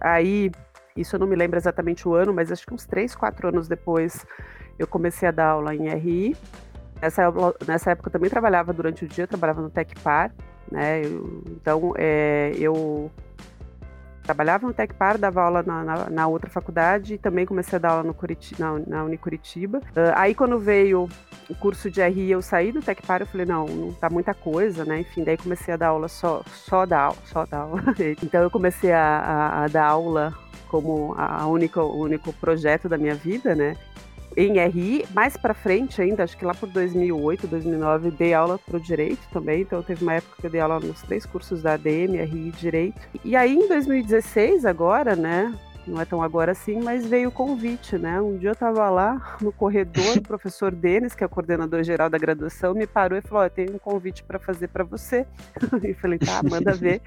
Aí 0.00 0.52
isso 1.00 1.16
eu 1.16 1.20
não 1.20 1.26
me 1.26 1.36
lembro 1.36 1.58
exatamente 1.58 2.06
o 2.08 2.14
ano, 2.14 2.32
mas 2.32 2.50
acho 2.50 2.66
que 2.66 2.74
uns 2.74 2.86
três, 2.86 3.14
quatro 3.14 3.48
anos 3.48 3.68
depois 3.68 4.26
eu 4.78 4.86
comecei 4.86 5.28
a 5.28 5.32
dar 5.32 5.48
aula 5.50 5.74
em 5.74 5.88
RI. 5.88 6.36
Nessa, 7.00 7.22
nessa 7.66 7.90
época 7.92 8.08
eu 8.08 8.12
também 8.12 8.30
trabalhava 8.30 8.72
durante 8.72 9.04
o 9.04 9.08
dia, 9.08 9.26
trabalhava 9.26 9.62
no 9.62 9.70
Tecpar, 9.70 10.32
né? 10.70 11.04
Eu, 11.04 11.42
então 11.46 11.94
é, 11.96 12.52
eu 12.56 13.10
trabalhava 14.28 14.66
no 14.66 14.74
Tecpar, 14.74 15.16
dava 15.16 15.42
aula 15.42 15.62
na, 15.62 15.82
na, 15.82 16.10
na, 16.10 16.26
outra 16.26 16.50
faculdade 16.50 17.14
e 17.14 17.18
também 17.18 17.46
comecei 17.46 17.76
a 17.76 17.78
dar 17.78 17.90
aula 17.92 18.02
no 18.02 18.12
Curitiba, 18.12 18.58
na, 18.60 18.78
na 18.86 19.04
Unicuritiba. 19.04 19.78
Uh, 19.78 20.12
aí 20.14 20.34
quando 20.34 20.58
veio 20.58 21.08
o 21.48 21.54
curso 21.54 21.90
de 21.90 22.06
RI, 22.06 22.32
eu 22.32 22.42
saí 22.42 22.70
do 22.70 22.82
Tecpar, 22.82 23.22
eu 23.22 23.26
falei, 23.26 23.46
não, 23.46 23.64
não 23.64 23.92
tá 23.92 24.10
muita 24.10 24.34
coisa, 24.34 24.84
né? 24.84 25.00
Enfim, 25.00 25.24
daí 25.24 25.38
comecei 25.38 25.72
a 25.72 25.76
dar 25.78 25.88
aula 25.88 26.08
só, 26.08 26.42
só 26.46 26.84
dar 26.84 27.00
aula, 27.04 27.18
só 27.24 27.46
dar 27.46 27.60
aula. 27.60 27.82
então 28.22 28.42
eu 28.42 28.50
comecei 28.50 28.92
a, 28.92 29.00
a, 29.00 29.64
a 29.64 29.68
dar 29.68 29.86
aula 29.86 30.34
como 30.68 31.14
a 31.16 31.46
única, 31.46 31.82
o 31.82 32.00
único 32.00 32.32
projeto 32.34 32.88
da 32.88 32.98
minha 32.98 33.14
vida, 33.14 33.54
né? 33.54 33.76
Em 34.36 34.58
RI, 34.68 35.04
mais 35.12 35.36
para 35.36 35.52
frente 35.52 36.00
ainda, 36.00 36.22
acho 36.22 36.36
que 36.36 36.44
lá 36.44 36.54
por 36.54 36.68
2008, 36.68 37.46
2009, 37.48 38.10
dei 38.12 38.34
aula 38.34 38.58
para 38.58 38.76
o 38.76 38.80
direito 38.80 39.26
também. 39.32 39.62
Então 39.62 39.82
teve 39.82 40.02
uma 40.02 40.14
época 40.14 40.36
que 40.40 40.46
eu 40.46 40.50
dei 40.50 40.60
aula 40.60 40.78
nos 40.78 41.02
três 41.02 41.26
cursos 41.26 41.62
da 41.62 41.72
ADM, 41.72 42.14
RI 42.22 42.48
e 42.48 42.52
direito. 42.52 43.00
E 43.24 43.34
aí 43.34 43.54
em 43.54 43.66
2016, 43.66 44.64
agora, 44.64 45.16
né? 45.16 45.52
Não 45.86 46.00
é 46.00 46.04
tão 46.04 46.22
agora 46.22 46.52
assim, 46.52 46.80
mas 46.82 47.06
veio 47.06 47.28
o 47.28 47.32
convite, 47.32 47.96
né? 47.96 48.20
Um 48.20 48.36
dia 48.36 48.50
eu 48.50 48.52
estava 48.52 48.88
lá 48.90 49.36
no 49.40 49.52
corredor, 49.52 50.18
o 50.18 50.22
professor 50.22 50.74
Denis, 50.74 51.14
que 51.14 51.22
é 51.22 51.26
o 51.26 51.30
coordenador 51.30 51.82
geral 51.82 52.10
da 52.10 52.18
graduação, 52.18 52.74
me 52.74 52.86
parou 52.86 53.18
e 53.18 53.22
falou: 53.22 53.44
oh, 53.44 53.50
tenho 53.50 53.74
um 53.74 53.78
convite 53.78 54.22
para 54.22 54.38
fazer 54.38 54.68
para 54.68 54.84
você. 54.84 55.26
e 55.82 55.94
falei: 55.94 56.18
tá, 56.18 56.42
manda 56.42 56.74
ver. 56.74 57.00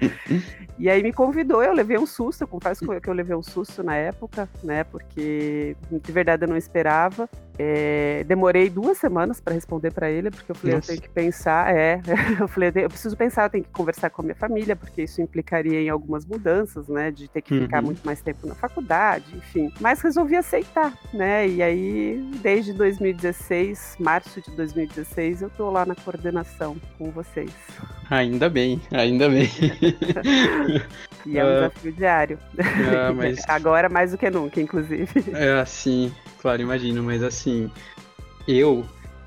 e 0.78 0.88
aí 0.88 1.02
me 1.02 1.12
convidou, 1.12 1.62
eu 1.62 1.72
levei 1.72 1.98
um 1.98 2.06
susto, 2.06 2.46
confesso 2.46 2.84
que 3.00 3.08
eu 3.08 3.14
levei 3.14 3.36
um 3.36 3.42
susto 3.42 3.82
na 3.82 3.94
época, 3.94 4.48
né? 4.62 4.84
Porque 4.84 5.76
de 5.90 6.12
verdade 6.12 6.44
eu 6.44 6.48
não 6.48 6.56
esperava. 6.56 7.28
É, 7.58 8.24
demorei 8.24 8.70
duas 8.70 8.98
semanas 8.98 9.40
para 9.40 9.54
responder 9.54 9.92
para 9.92 10.10
ele, 10.10 10.30
porque 10.30 10.50
eu 10.50 10.56
falei, 10.56 10.76
Nossa. 10.76 10.92
eu 10.92 10.96
tenho 10.96 11.02
que 11.02 11.14
pensar, 11.14 11.74
é, 11.74 12.00
eu 12.40 12.48
falei, 12.48 12.72
eu 12.74 12.88
preciso 12.88 13.16
pensar, 13.16 13.44
eu 13.44 13.50
tenho 13.50 13.64
que 13.64 13.70
conversar 13.70 14.10
com 14.10 14.22
a 14.22 14.24
minha 14.24 14.34
família, 14.34 14.74
porque 14.74 15.02
isso 15.02 15.20
implicaria 15.20 15.80
em 15.80 15.88
algumas 15.88 16.24
mudanças, 16.24 16.88
né, 16.88 17.10
de 17.10 17.28
ter 17.28 17.42
que 17.42 17.54
uhum. 17.54 17.62
ficar 17.62 17.82
muito 17.82 18.04
mais 18.04 18.22
tempo 18.22 18.46
na 18.46 18.54
faculdade, 18.54 19.24
enfim. 19.36 19.72
Mas 19.80 20.00
resolvi 20.00 20.36
aceitar, 20.36 20.92
né, 21.12 21.46
e 21.46 21.62
aí, 21.62 22.30
desde 22.42 22.72
2016, 22.72 23.96
março 23.98 24.40
de 24.40 24.50
2016, 24.52 25.42
eu 25.42 25.50
tô 25.50 25.70
lá 25.70 25.84
na 25.84 25.94
coordenação 25.94 26.76
com 26.98 27.10
vocês. 27.10 27.52
Ainda 28.10 28.48
bem, 28.48 28.80
ainda 28.90 29.28
bem. 29.28 29.48
e 31.24 31.38
é 31.38 31.44
um 31.44 31.48
uh, 31.48 31.54
desafio 31.54 31.92
diário. 31.92 32.38
Uh, 32.54 33.14
mas... 33.14 33.40
Agora 33.48 33.88
mais 33.88 34.10
do 34.10 34.18
que 34.18 34.28
nunca, 34.28 34.60
inclusive. 34.60 35.24
É, 35.32 35.60
assim, 35.60 36.12
claro, 36.42 36.60
imagino, 36.60 37.04
mas 37.04 37.22
assim, 37.22 37.70
eu 38.48 38.84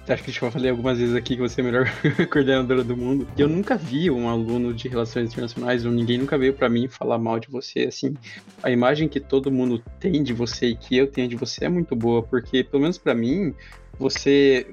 acho 0.08 0.22
que 0.22 0.44
eu 0.44 0.52
falei 0.52 0.70
algumas 0.70 1.00
vezes 1.00 1.16
aqui 1.16 1.36
que 1.36 1.42
você 1.42 1.62
é 1.62 1.64
a 1.64 1.66
melhor 1.66 1.88
coordenadora 2.30 2.84
do 2.84 2.96
mundo. 2.96 3.26
Eu 3.38 3.48
nunca 3.48 3.78
vi 3.78 4.12
um 4.12 4.28
aluno 4.28 4.74
de 4.74 4.90
relações 4.90 5.32
internacionais, 5.32 5.86
ou 5.86 5.92
ninguém 5.94 6.18
nunca 6.18 6.38
veio 6.38 6.54
para 6.54 6.68
mim 6.68 6.90
falar 6.90 7.18
mal 7.18 7.40
de 7.40 7.48
você. 7.48 7.84
Assim, 7.84 8.14
a 8.62 8.70
imagem 8.70 9.08
que 9.08 9.22
todo 9.22 9.50
mundo 9.50 9.82
tem 9.98 10.22
de 10.22 10.34
você 10.34 10.68
e 10.68 10.76
que 10.76 10.98
eu 10.98 11.08
tenho 11.08 11.30
de 11.30 11.38
você 11.38 11.66
é 11.66 11.70
muito 11.70 11.96
boa, 11.96 12.22
porque 12.22 12.66
pelo 12.66 12.82
menos 12.82 12.98
para 12.98 13.16
mim, 13.16 13.56
você 13.98 14.68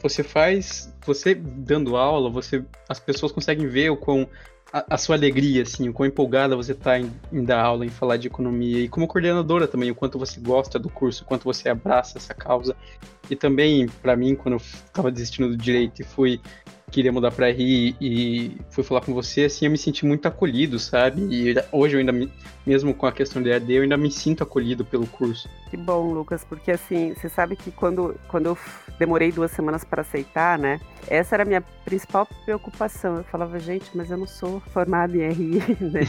você 0.00 0.22
faz, 0.22 0.94
você 1.04 1.34
dando 1.34 1.96
aula, 1.96 2.30
você 2.30 2.62
as 2.88 3.00
pessoas 3.00 3.32
conseguem 3.32 3.66
ver 3.66 3.90
o 3.90 3.96
quão 3.96 4.28
a, 4.72 4.98
sua 4.98 5.16
alegria, 5.16 5.62
assim, 5.62 5.88
o 5.88 5.92
quão 5.92 6.06
empolgada 6.06 6.54
você 6.54 6.72
está 6.72 6.98
em, 6.98 7.10
em, 7.32 7.44
dar 7.44 7.62
aula, 7.62 7.86
em 7.86 7.90
falar 7.90 8.16
de 8.16 8.26
economia, 8.26 8.80
e 8.80 8.88
como 8.88 9.06
coordenadora 9.06 9.66
também, 9.66 9.90
o 9.90 9.94
quanto 9.94 10.18
você 10.18 10.40
gosta 10.40 10.78
do 10.78 10.90
curso, 10.90 11.22
o 11.22 11.26
quanto 11.26 11.44
você 11.44 11.68
abraça 11.68 12.18
essa 12.18 12.34
causa. 12.34 12.76
E 13.30 13.36
também, 13.36 13.86
para 14.02 14.16
mim, 14.16 14.34
quando 14.34 14.54
eu 14.54 14.60
estava 14.60 15.10
desistindo 15.10 15.48
do 15.48 15.56
direito 15.56 16.00
e 16.00 16.04
fui 16.04 16.40
queria 16.90 17.12
mudar 17.12 17.30
para 17.30 17.50
RI 17.50 17.94
e 18.00 18.56
fui 18.70 18.82
falar 18.82 19.02
com 19.02 19.12
você, 19.12 19.44
assim, 19.44 19.66
eu 19.66 19.70
me 19.70 19.78
senti 19.78 20.06
muito 20.06 20.26
acolhido, 20.26 20.78
sabe? 20.78 21.22
E 21.30 21.54
hoje 21.70 21.94
eu 21.94 22.00
ainda, 22.00 22.12
me, 22.12 22.32
mesmo 22.66 22.94
com 22.94 23.06
a 23.06 23.12
questão 23.12 23.42
da 23.42 23.50
EAD, 23.50 23.72
eu 23.72 23.82
ainda 23.82 23.96
me 23.96 24.10
sinto 24.10 24.42
acolhido 24.42 24.84
pelo 24.84 25.06
curso. 25.06 25.48
Que 25.70 25.76
bom, 25.76 26.12
Lucas, 26.12 26.44
porque 26.44 26.70
assim, 26.70 27.14
você 27.14 27.28
sabe 27.28 27.56
que 27.56 27.70
quando, 27.70 28.18
quando 28.28 28.46
eu 28.46 28.58
demorei 28.98 29.30
duas 29.30 29.50
semanas 29.50 29.84
para 29.84 30.02
aceitar, 30.02 30.58
né? 30.58 30.80
Essa 31.06 31.36
era 31.36 31.42
a 31.42 31.46
minha 31.46 31.60
principal 31.84 32.26
preocupação. 32.44 33.16
Eu 33.16 33.24
falava, 33.24 33.58
gente, 33.58 33.90
mas 33.94 34.10
eu 34.10 34.16
não 34.16 34.26
sou 34.26 34.60
formada 34.72 35.16
em 35.16 35.30
RI, 35.30 35.58
né? 35.80 36.00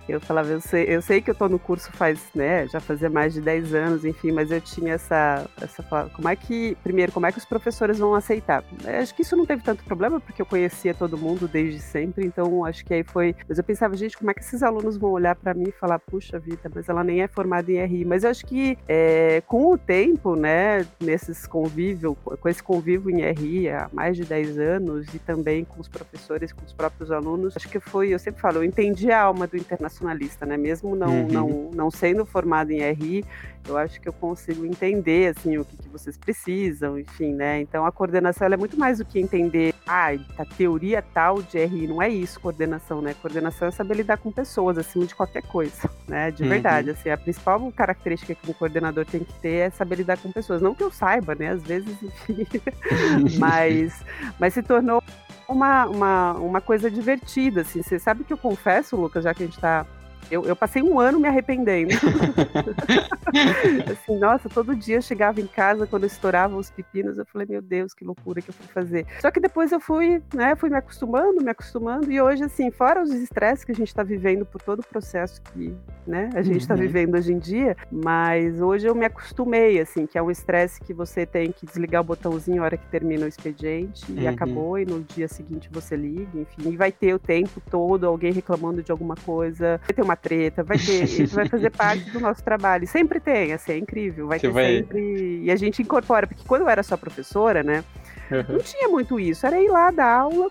eu 0.08 0.20
falava, 0.20 0.48
eu 0.48 0.60
sei, 0.60 0.84
eu 0.88 1.02
sei 1.02 1.20
que 1.20 1.30
eu 1.30 1.34
tô 1.34 1.48
no 1.48 1.58
curso 1.58 1.90
faz, 1.92 2.20
né, 2.34 2.66
já 2.68 2.80
fazia 2.80 3.08
mais 3.08 3.34
de 3.34 3.40
10 3.40 3.74
anos, 3.74 4.04
enfim, 4.04 4.32
mas 4.32 4.50
eu 4.50 4.60
tinha 4.60 4.94
essa, 4.94 5.48
essa 5.60 5.82
como 6.12 6.28
é 6.28 6.36
que, 6.38 6.76
primeiro, 6.82 7.12
como 7.12 7.26
é 7.26 7.32
que 7.32 7.38
os 7.38 7.44
professores 7.44 7.98
vão 7.98 8.14
aceitar? 8.14 8.64
Eu 8.84 9.00
acho 9.00 9.14
que 9.14 9.22
isso 9.22 9.36
não 9.36 9.44
teve 9.44 9.62
tanto 9.62 9.84
problema, 9.84 10.20
porque 10.20 10.40
eu 10.40 10.46
conhecia 10.46 10.94
todo 10.94 11.18
mundo 11.18 11.46
desde 11.46 11.80
sempre, 11.80 12.26
então 12.26 12.64
acho 12.64 12.84
que 12.84 12.94
aí 12.94 13.04
foi, 13.04 13.34
mas 13.48 13.58
eu 13.58 13.64
pensava, 13.64 13.96
gente, 13.96 14.16
como 14.16 14.30
é 14.30 14.34
que 14.34 14.40
esses 14.40 14.62
alunos 14.62 14.96
vão 14.96 15.10
olhar 15.10 15.34
para 15.34 15.54
mim 15.54 15.68
e 15.68 15.72
falar, 15.72 15.98
puxa 15.98 16.38
vida, 16.38 16.70
mas 16.74 16.88
ela 16.88 17.04
nem 17.04 17.22
é 17.22 17.28
formada 17.28 17.70
em 17.70 17.84
RI, 17.84 18.04
mas 18.04 18.24
eu 18.24 18.30
acho 18.30 18.46
que 18.46 18.78
é, 18.88 19.42
com 19.46 19.72
o 19.72 19.78
tempo, 19.78 20.36
né, 20.36 20.86
nesses 21.00 21.46
convívio, 21.46 22.14
com 22.14 22.48
esse 22.48 22.62
convívio 22.62 23.10
em 23.10 23.22
RI 23.32 23.68
há 23.68 23.88
mais 23.92 24.16
de 24.16 24.24
10 24.24 24.58
anos 24.58 25.14
e 25.14 25.18
também 25.18 25.64
com 25.64 25.80
os 25.80 25.88
professores, 25.88 26.52
com 26.52 26.64
os 26.64 26.72
próprios 26.72 27.10
alunos, 27.10 27.56
acho 27.56 27.68
que 27.68 27.80
foi, 27.80 28.14
eu 28.14 28.18
sempre 28.18 28.40
falo, 28.40 28.58
eu 28.58 28.64
entendi 28.64 29.10
a 29.10 29.22
alma 29.22 29.46
do 29.46 29.56
internacionalista, 29.56 30.46
né, 30.46 30.56
mesmo 30.56 30.94
não, 30.94 31.08
uhum. 31.08 31.28
não, 31.28 31.70
não 31.74 31.90
sendo 31.90 32.24
formado 32.24 32.70
em 32.70 32.80
RI, 32.92 33.24
eu 33.68 33.76
acho 33.76 34.00
que 34.00 34.08
eu 34.08 34.12
consigo 34.12 34.64
entender, 34.64 35.36
assim, 35.36 35.58
o 35.58 35.64
que, 35.64 35.76
que 35.76 35.88
vocês 35.88 36.16
precisam, 36.28 36.98
enfim, 36.98 37.32
né, 37.32 37.60
então 37.60 37.86
a 37.86 37.92
coordenação 37.92 38.46
é 38.46 38.56
muito 38.56 38.78
mais 38.78 38.98
do 38.98 39.04
que 39.04 39.18
entender, 39.18 39.74
ah, 39.86 40.08
a 40.36 40.44
teoria 40.44 41.00
tal 41.00 41.40
de 41.40 41.64
RI, 41.64 41.86
não 41.86 42.02
é 42.02 42.08
isso 42.08 42.38
coordenação, 42.38 43.00
né, 43.00 43.14
coordenação 43.22 43.68
é 43.68 43.70
saber 43.70 43.94
lidar 43.94 44.18
com 44.18 44.30
pessoas 44.30 44.76
acima 44.76 45.06
de 45.06 45.14
qualquer 45.14 45.42
coisa, 45.42 45.88
né, 46.06 46.30
de 46.30 46.42
uhum. 46.42 46.48
verdade, 46.50 46.90
assim, 46.90 47.08
a 47.08 47.16
principal 47.16 47.72
característica 47.72 48.34
que 48.34 48.50
um 48.50 48.52
coordenador 48.52 49.04
tem 49.04 49.24
que 49.24 49.32
ter 49.40 49.48
é 49.48 49.70
saber 49.70 49.96
lidar 49.96 50.18
com 50.18 50.30
pessoas. 50.30 50.60
Não 50.60 50.74
que 50.74 50.82
eu 50.82 50.90
saiba, 50.90 51.34
né? 51.34 51.50
Às 51.50 51.62
vezes, 51.62 51.96
enfim. 52.02 52.46
mas, 53.38 54.04
mas 54.38 54.54
se 54.54 54.62
tornou 54.62 55.02
uma, 55.48 55.86
uma, 55.86 56.32
uma 56.34 56.60
coisa 56.60 56.90
divertida, 56.90 57.62
assim. 57.62 57.82
Você 57.82 57.98
sabe 57.98 58.24
que 58.24 58.32
eu 58.32 58.38
confesso, 58.38 58.96
Lucas, 58.96 59.24
já 59.24 59.32
que 59.32 59.42
a 59.42 59.46
gente 59.46 59.56
está 59.56 59.86
eu, 60.30 60.44
eu 60.44 60.54
passei 60.54 60.82
um 60.82 61.00
ano 61.00 61.18
me 61.18 61.28
arrependendo. 61.28 61.94
assim, 63.90 64.18
nossa, 64.18 64.48
todo 64.48 64.74
dia 64.76 64.96
eu 64.96 65.02
chegava 65.02 65.40
em 65.40 65.46
casa, 65.46 65.86
quando 65.86 66.04
estouravam 66.04 66.58
os 66.58 66.70
pepinos, 66.70 67.18
eu 67.18 67.26
falei, 67.26 67.46
meu 67.48 67.62
Deus, 67.62 67.94
que 67.94 68.04
loucura 68.04 68.42
que 68.42 68.50
eu 68.50 68.54
fui 68.54 68.66
fazer. 68.66 69.06
Só 69.20 69.30
que 69.30 69.40
depois 69.40 69.72
eu 69.72 69.80
fui, 69.80 70.22
né, 70.34 70.54
fui 70.56 70.68
me 70.68 70.76
acostumando, 70.76 71.42
me 71.42 71.50
acostumando, 71.50 72.10
e 72.10 72.20
hoje, 72.20 72.44
assim, 72.44 72.70
fora 72.70 73.02
os 73.02 73.10
estresses 73.10 73.64
que 73.64 73.72
a 73.72 73.74
gente 73.74 73.88
está 73.88 74.02
vivendo 74.02 74.44
por 74.44 74.60
todo 74.60 74.80
o 74.80 74.86
processo 74.86 75.40
que, 75.42 75.74
né, 76.06 76.30
a 76.34 76.42
gente 76.42 76.60
está 76.60 76.74
uhum. 76.74 76.80
vivendo 76.80 77.14
hoje 77.14 77.32
em 77.32 77.38
dia, 77.38 77.76
mas 77.90 78.60
hoje 78.60 78.86
eu 78.86 78.94
me 78.94 79.04
acostumei, 79.04 79.80
assim, 79.80 80.06
que 80.06 80.18
é 80.18 80.22
um 80.22 80.30
estresse 80.30 80.80
que 80.80 80.92
você 80.92 81.24
tem 81.24 81.52
que 81.52 81.66
desligar 81.66 82.02
o 82.02 82.04
botãozinho 82.04 82.58
na 82.58 82.64
hora 82.64 82.76
que 82.76 82.86
termina 82.86 83.24
o 83.24 83.28
expediente, 83.28 84.04
e 84.10 84.24
uhum. 84.24 84.28
acabou, 84.28 84.78
e 84.78 84.84
no 84.84 85.02
dia 85.02 85.28
seguinte 85.28 85.68
você 85.72 85.96
liga, 85.96 86.38
enfim, 86.38 86.68
e 86.70 86.76
vai 86.76 86.92
ter 86.92 87.14
o 87.14 87.18
tempo 87.18 87.60
todo 87.70 88.06
alguém 88.06 88.32
reclamando 88.32 88.82
de 88.82 88.90
alguma 88.90 89.14
coisa, 89.16 89.80
vai 89.84 89.94
ter 89.94 90.02
uma 90.08 90.16
treta, 90.16 90.62
vai 90.62 90.78
ter, 90.78 91.04
isso 91.04 91.34
vai 91.34 91.48
fazer 91.48 91.70
parte 91.70 92.10
do 92.10 92.20
nosso 92.20 92.42
trabalho. 92.42 92.86
Sempre 92.86 93.20
tem, 93.20 93.52
assim, 93.52 93.72
é 93.72 93.78
incrível, 93.78 94.26
vai 94.26 94.38
Você 94.38 94.48
ter 94.48 94.52
vai... 94.52 94.76
sempre. 94.78 95.40
E 95.42 95.50
a 95.50 95.56
gente 95.56 95.82
incorpora, 95.82 96.26
porque 96.26 96.42
quando 96.46 96.62
eu 96.62 96.68
era 96.68 96.82
só 96.82 96.96
professora, 96.96 97.62
né? 97.62 97.84
Uhum. 98.30 98.54
Não 98.54 98.58
tinha 98.58 98.88
muito 98.88 99.18
isso, 99.18 99.46
era 99.46 99.60
ir 99.60 99.68
lá 99.68 99.90
dar 99.90 100.12
aula, 100.20 100.50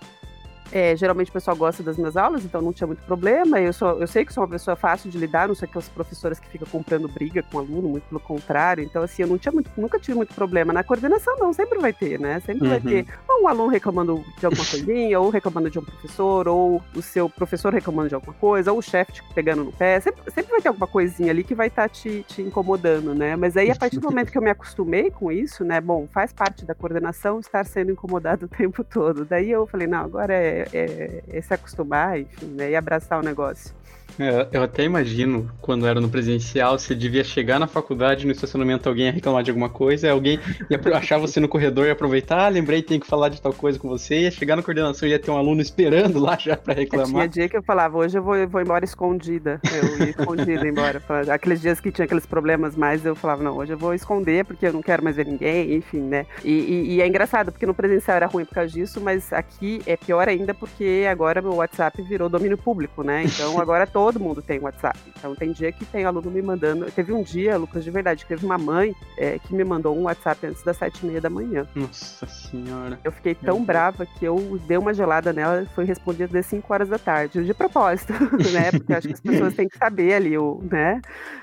é, 0.71 0.95
geralmente 0.95 1.30
o 1.30 1.34
pessoal 1.34 1.56
gosta 1.56 1.82
das 1.82 1.97
minhas 1.97 2.17
aulas, 2.17 2.43
então 2.43 2.62
não 2.62 2.73
tinha 2.73 2.88
muito 2.88 3.01
problema. 3.03 3.60
Eu, 3.60 3.73
sou, 3.73 3.99
eu 3.99 4.08
sei 4.08 4.25
que 4.25 4.34
sou 4.34 4.43
uma 4.43 4.49
pessoa 4.49 4.75
fácil 4.75 5.10
de 5.10 5.17
lidar, 5.17 5.47
não 5.47 5.56
sou 5.56 5.67
aquelas 5.67 5.88
professoras 5.89 6.39
que 6.39 6.47
ficam 6.49 6.67
comprando 6.67 7.08
briga 7.08 7.43
com 7.43 7.58
o 7.58 7.60
aluno, 7.62 7.89
muito 7.89 8.08
pelo 8.08 8.19
contrário. 8.19 8.84
Então, 8.84 9.01
assim, 9.01 9.21
eu 9.21 9.27
não 9.27 9.38
tinha 9.38 9.51
muito, 9.51 9.69
nunca 9.77 9.99
tive 9.99 10.15
muito 10.15 10.34
problema. 10.34 10.73
Na 10.73 10.84
coordenação, 10.84 11.36
não, 11.38 11.53
sempre 11.53 11.80
vai 11.80 11.93
ter, 11.93 12.19
né? 12.19 12.39
Sempre 12.41 12.63
uhum. 12.65 12.69
vai 12.69 12.82
ter 12.82 13.06
ou 13.27 13.43
um 13.43 13.47
aluno 13.47 13.69
reclamando 13.69 14.23
de 14.38 14.45
alguma 14.45 14.65
coisinha, 14.65 15.19
ou 15.19 15.30
reclamando 15.30 15.69
de 15.69 15.80
um 15.80 15.84
professor, 15.84 16.47
ou 16.47 16.82
o 16.95 17.01
seu 17.01 17.30
professor 17.30 17.73
reclamando 17.73 18.10
de 18.10 18.15
alguma 18.15 18.34
coisa, 18.34 18.71
ou 18.71 18.80
o 18.80 18.82
chefe 18.82 19.13
te 19.13 19.23
pegando 19.34 19.63
no 19.63 19.71
pé. 19.71 19.99
Sempre, 19.99 20.32
sempre 20.32 20.51
vai 20.51 20.62
ter 20.62 20.67
alguma 20.67 20.88
coisinha 20.88 21.32
ali 21.32 21.43
que 21.43 21.56
vai 21.56 21.67
estar 21.67 21.84
tá 21.84 21.89
te, 21.89 22.23
te 22.27 22.41
incomodando, 22.41 23.13
né? 23.13 23.36
Mas 23.36 23.56
aí, 23.56 23.71
a 23.71 23.75
partir 23.77 23.99
do 23.99 24.10
momento 24.10 24.32
que 24.32 24.38
eu 24.38 24.41
me 24.41 24.49
acostumei 24.49 25.10
com 25.12 25.32
isso, 25.32 25.63
né? 25.63 25.80
Bom, 25.80 26.08
faz 26.12 26.34
parte 26.34 26.65
da 26.65 26.75
coordenação 26.75 27.39
estar 27.39 27.65
sendo 27.65 27.91
incomodado 27.91 28.45
o 28.45 28.49
tempo 28.49 28.84
todo. 28.84 29.25
Daí 29.25 29.49
eu 29.49 29.65
falei, 29.67 29.88
não, 29.88 30.03
agora 30.03 30.34
é 30.34 30.57
é, 30.74 31.24
é, 31.30 31.41
se 31.41 31.54
acostumar, 31.54 32.20
enfim, 32.20 32.48
né, 32.48 32.72
e 32.72 32.76
abraçar 32.76 33.20
o 33.20 33.24
negócio. 33.24 33.74
É, 34.19 34.47
eu 34.51 34.63
até 34.63 34.84
imagino, 34.84 35.49
quando 35.62 35.86
era 35.86 36.01
no 36.01 36.10
presencial, 36.10 36.77
você 36.77 36.95
devia 36.95 37.23
chegar 37.23 37.60
na 37.60 37.67
faculdade, 37.67 38.25
no 38.25 38.32
estacionamento, 38.32 38.89
alguém 38.89 39.06
ia 39.06 39.12
reclamar 39.12 39.43
de 39.43 39.51
alguma 39.51 39.69
coisa, 39.69 40.12
alguém 40.12 40.39
ia 40.69 40.80
achar 40.97 41.17
você 41.17 41.39
no 41.39 41.47
corredor 41.47 41.86
e 41.86 41.91
aproveitar, 41.91 42.45
ah, 42.45 42.49
lembrei, 42.49 42.82
tem 42.82 42.99
que 42.99 43.06
falar 43.06 43.30
de 43.30 43.41
tal 43.41 43.53
coisa 43.53 43.77
com 43.77 43.88
você, 43.88 44.21
ia 44.21 44.32
chegar 44.32 44.56
na 44.56 44.63
coordenação 44.63 45.08
e 45.08 45.12
ia 45.12 45.19
ter 45.19 45.30
um 45.30 45.38
aluno 45.38 45.62
esperando 45.62 46.19
lá 46.19 46.38
já 46.38 46.58
para 46.58 46.73
reclamar. 46.73 47.08
Tinha 47.08 47.27
dia 47.27 47.49
que 47.49 47.58
eu 47.58 47.63
falava, 47.63 47.97
hoje 47.97 48.17
eu 48.17 48.23
vou, 48.23 48.36
eu 48.36 48.47
vou 48.47 48.62
embora 48.62 48.84
escondida, 48.84 49.62
eu 49.71 50.06
ia 50.06 50.10
escondida 50.10 50.65
embora. 50.67 51.01
Aqueles 51.32 51.62
dias 51.62 51.80
que 51.80 51.91
tinha 51.91 52.06
aqueles 52.06 52.25
problemas 52.25 52.75
mais, 52.75 53.06
eu 53.06 53.15
falava, 53.15 53.43
não, 53.43 53.56
hoje 53.56 53.73
eu 53.73 53.77
vou 53.77 53.93
esconder 53.93 54.45
porque 54.45 54.65
eu 54.65 54.73
não 54.73 54.82
quero 54.82 55.03
mais 55.03 55.15
ver 55.15 55.27
ninguém, 55.27 55.75
enfim, 55.75 56.01
né. 56.01 56.25
E, 56.43 56.51
e, 56.51 56.95
e 56.95 57.01
é 57.01 57.08
engraçado, 57.08 57.51
porque 57.51 57.65
no 57.65 57.73
presencial 57.73 58.17
era 58.17 58.25
ruim 58.25 58.45
por 58.45 58.56
causa 58.56 58.71
disso, 58.71 58.99
mas 58.99 59.32
aqui 59.32 59.82
é 59.86 59.95
pior 59.95 60.27
ainda 60.27 60.53
porque 60.53 61.06
agora 61.10 61.41
meu 61.41 61.56
WhatsApp 61.56 62.01
virou 62.01 62.30
domínio 62.30 62.58
público, 62.58 63.03
né, 63.03 63.23
então 63.23 63.60
agora 63.60 63.86
todo 63.86 64.07
todo 64.08 64.22
mundo 64.22 64.41
tem 64.41 64.58
WhatsApp. 64.58 64.98
Então 65.17 65.36
tem 65.36 65.52
dia 65.52 65.70
que 65.70 65.84
tem 65.84 66.06
aluno 66.06 66.32
me 66.32 66.41
mandando. 66.41 66.89
Teve 66.91 67.12
um 67.12 67.22
dia, 67.22 67.58
Lucas, 67.58 67.84
de 67.84 67.91
verdade, 67.91 68.24
que 68.24 68.30
teve 68.30 68.46
uma 68.46 68.58
mãe 68.58 68.96
é, 69.17 69.38
que 69.38 69.54
me 69.54 69.65
mandou 69.65 69.98
um 69.98 70.04
WhatsApp 70.04 70.48
antes 70.48 70.63
das 70.63 70.78
sete 70.78 71.04
e 71.04 71.08
meia 71.08 71.20
da 71.20 71.30
manhã. 71.30 71.67
Nossa 71.76 72.26
senhora. 72.26 72.98
Eu 73.04 73.12
fiquei 73.12 73.36
tão 73.36 73.62
brava 73.65 74.06
que 74.06 74.24
eu 74.24 74.58
dei 74.65 74.78
uma 74.78 74.93
gelada 74.93 75.34
nela 75.34 75.63
e 75.63 75.65
foi 75.76 75.84
respondida 75.84 76.39
às 76.39 76.46
5 76.46 76.74
horas 76.74 76.88
da 76.88 76.98
tarde. 76.98 77.43
De 77.43 77.54
propósito, 77.54 78.13
né? 78.54 78.72
Porque 78.72 78.93
acho 78.93 79.08
que 79.10 79.13
as 79.13 79.20
pessoas 79.20 79.54
têm 79.54 79.67
que 79.67 79.78
saber 79.78 80.13
ali, 80.13 80.38
o, 80.38 80.62
né? 80.72 81.02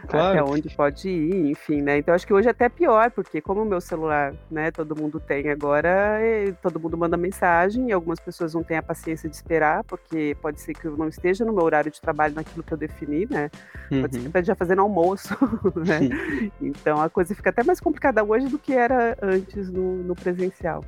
Claro. 0.08 0.38
Até 0.38 0.50
onde 0.50 0.74
pode 0.74 1.06
ir, 1.06 1.50
enfim, 1.50 1.82
né? 1.82 1.98
Então 1.98 2.14
acho 2.14 2.26
que 2.26 2.32
hoje 2.32 2.48
é 2.48 2.50
até 2.50 2.70
pior, 2.70 3.10
porque 3.10 3.42
como 3.42 3.60
o 3.60 3.66
meu 3.66 3.80
celular, 3.80 4.32
né, 4.50 4.70
todo 4.70 4.96
mundo 4.96 5.20
tem 5.20 5.50
agora, 5.50 6.18
todo 6.62 6.80
mundo 6.80 6.96
manda 6.96 7.16
mensagem 7.16 7.88
e 7.90 7.92
algumas 7.92 8.20
pessoas 8.20 8.54
não 8.54 8.62
têm 8.62 8.78
a 8.78 8.82
paciência 8.82 9.28
de 9.28 9.36
esperar, 9.36 9.84
porque 9.84 10.34
pode 10.40 10.60
ser 10.62 10.72
que 10.72 10.86
eu 10.86 10.96
não 10.96 11.08
esteja 11.08 11.44
no 11.44 11.52
meu 11.52 11.62
horário 11.62 11.90
de 11.90 12.00
trabalho 12.00 12.34
naquilo 12.54 12.62
que 12.62 12.72
eu 12.72 12.78
defini, 12.78 13.26
né? 13.28 13.50
Uhum. 13.90 14.02
Pode 14.02 14.14
ser 14.14 14.20
eu 14.20 14.26
esteja 14.26 14.54
fazendo 14.54 14.82
almoço, 14.82 15.34
né? 15.76 16.50
então 16.60 17.00
a 17.00 17.10
coisa 17.10 17.34
fica 17.34 17.50
até 17.50 17.64
mais 17.64 17.80
complicada 17.80 18.22
hoje 18.22 18.46
do 18.46 18.58
que 18.58 18.72
era 18.72 19.16
antes 19.20 19.70
no, 19.70 20.02
no 20.02 20.14
presencial. 20.14 20.84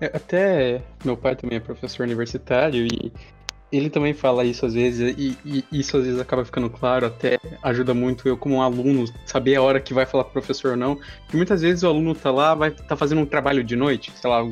É, 0.00 0.06
até 0.06 0.82
meu 1.04 1.16
pai 1.16 1.36
também 1.36 1.58
é 1.58 1.60
professor 1.60 2.04
universitário 2.04 2.86
e 2.86 3.12
ele 3.72 3.88
também 3.88 4.12
fala 4.12 4.44
isso 4.44 4.66
às 4.66 4.74
vezes, 4.74 5.14
e, 5.16 5.36
e, 5.44 5.64
isso 5.70 5.96
às 5.96 6.04
vezes 6.04 6.20
acaba 6.20 6.44
ficando 6.44 6.68
claro, 6.68 7.06
até 7.06 7.38
ajuda 7.62 7.94
muito 7.94 8.26
eu 8.26 8.36
como 8.36 8.56
um 8.56 8.62
aluno 8.62 9.04
saber 9.24 9.54
a 9.56 9.62
hora 9.62 9.78
que 9.78 9.94
vai 9.94 10.04
falar 10.04 10.24
com 10.24 10.30
o 10.30 10.32
professor 10.32 10.72
ou 10.72 10.76
não. 10.76 10.96
Porque 10.96 11.36
muitas 11.36 11.62
vezes 11.62 11.84
o 11.84 11.88
aluno 11.88 12.14
tá 12.14 12.30
lá, 12.30 12.54
vai 12.54 12.70
tá 12.72 12.96
fazendo 12.96 13.20
um 13.20 13.26
trabalho 13.26 13.62
de 13.62 13.76
noite, 13.76 14.10
sei 14.16 14.28
lá, 14.28 14.44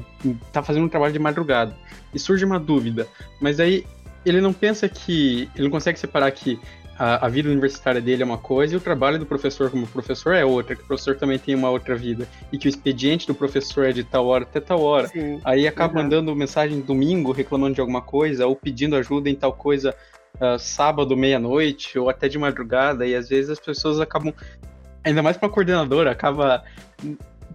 tá 0.52 0.62
fazendo 0.62 0.84
um 0.84 0.88
trabalho 0.88 1.12
de 1.12 1.18
madrugada, 1.18 1.74
e 2.14 2.18
surge 2.18 2.44
uma 2.44 2.60
dúvida, 2.60 3.08
mas 3.40 3.58
aí 3.58 3.84
ele 4.24 4.40
não 4.40 4.52
pensa 4.52 4.88
que. 4.88 5.48
Ele 5.54 5.64
não 5.64 5.70
consegue 5.70 5.98
separar 5.98 6.30
que 6.30 6.58
a, 6.98 7.26
a, 7.26 7.28
vida 7.28 7.48
universitária 7.48 8.00
dele 8.00 8.22
é 8.22 8.26
uma 8.26 8.38
coisa 8.38 8.74
e 8.74 8.76
o 8.76 8.80
trabalho 8.80 9.18
do 9.18 9.24
professor 9.24 9.70
como 9.70 9.86
professor 9.86 10.34
é 10.34 10.44
outra, 10.44 10.74
que 10.74 10.82
o 10.82 10.86
professor 10.86 11.16
também 11.16 11.38
tem 11.38 11.54
uma 11.54 11.70
outra 11.70 11.94
vida. 11.94 12.26
E 12.52 12.58
que 12.58 12.66
o 12.66 12.70
expediente 12.70 13.26
do 13.26 13.34
professor 13.34 13.86
é 13.86 13.92
de 13.92 14.02
tal 14.02 14.26
hora 14.26 14.44
até 14.44 14.60
tal 14.60 14.82
hora. 14.82 15.08
Sim. 15.08 15.40
Aí 15.44 15.66
acaba 15.68 15.96
uhum. 15.96 16.02
mandando 16.02 16.34
mensagem 16.34 16.80
domingo 16.80 17.30
reclamando 17.30 17.74
de 17.74 17.80
alguma 17.80 18.02
coisa 18.02 18.46
ou 18.46 18.56
pedindo 18.56 18.96
ajuda 18.96 19.30
em 19.30 19.34
tal 19.34 19.52
coisa 19.52 19.94
uh, 20.40 20.58
sábado, 20.58 21.16
meia-noite 21.16 21.98
ou 21.98 22.10
até 22.10 22.28
de 22.28 22.38
madrugada. 22.38 23.06
E 23.06 23.14
às 23.14 23.28
vezes 23.28 23.50
as 23.50 23.60
pessoas 23.60 24.00
acabam. 24.00 24.34
Ainda 25.04 25.22
mais 25.22 25.36
para 25.36 25.48
coordenadora, 25.48 26.10
acaba 26.10 26.64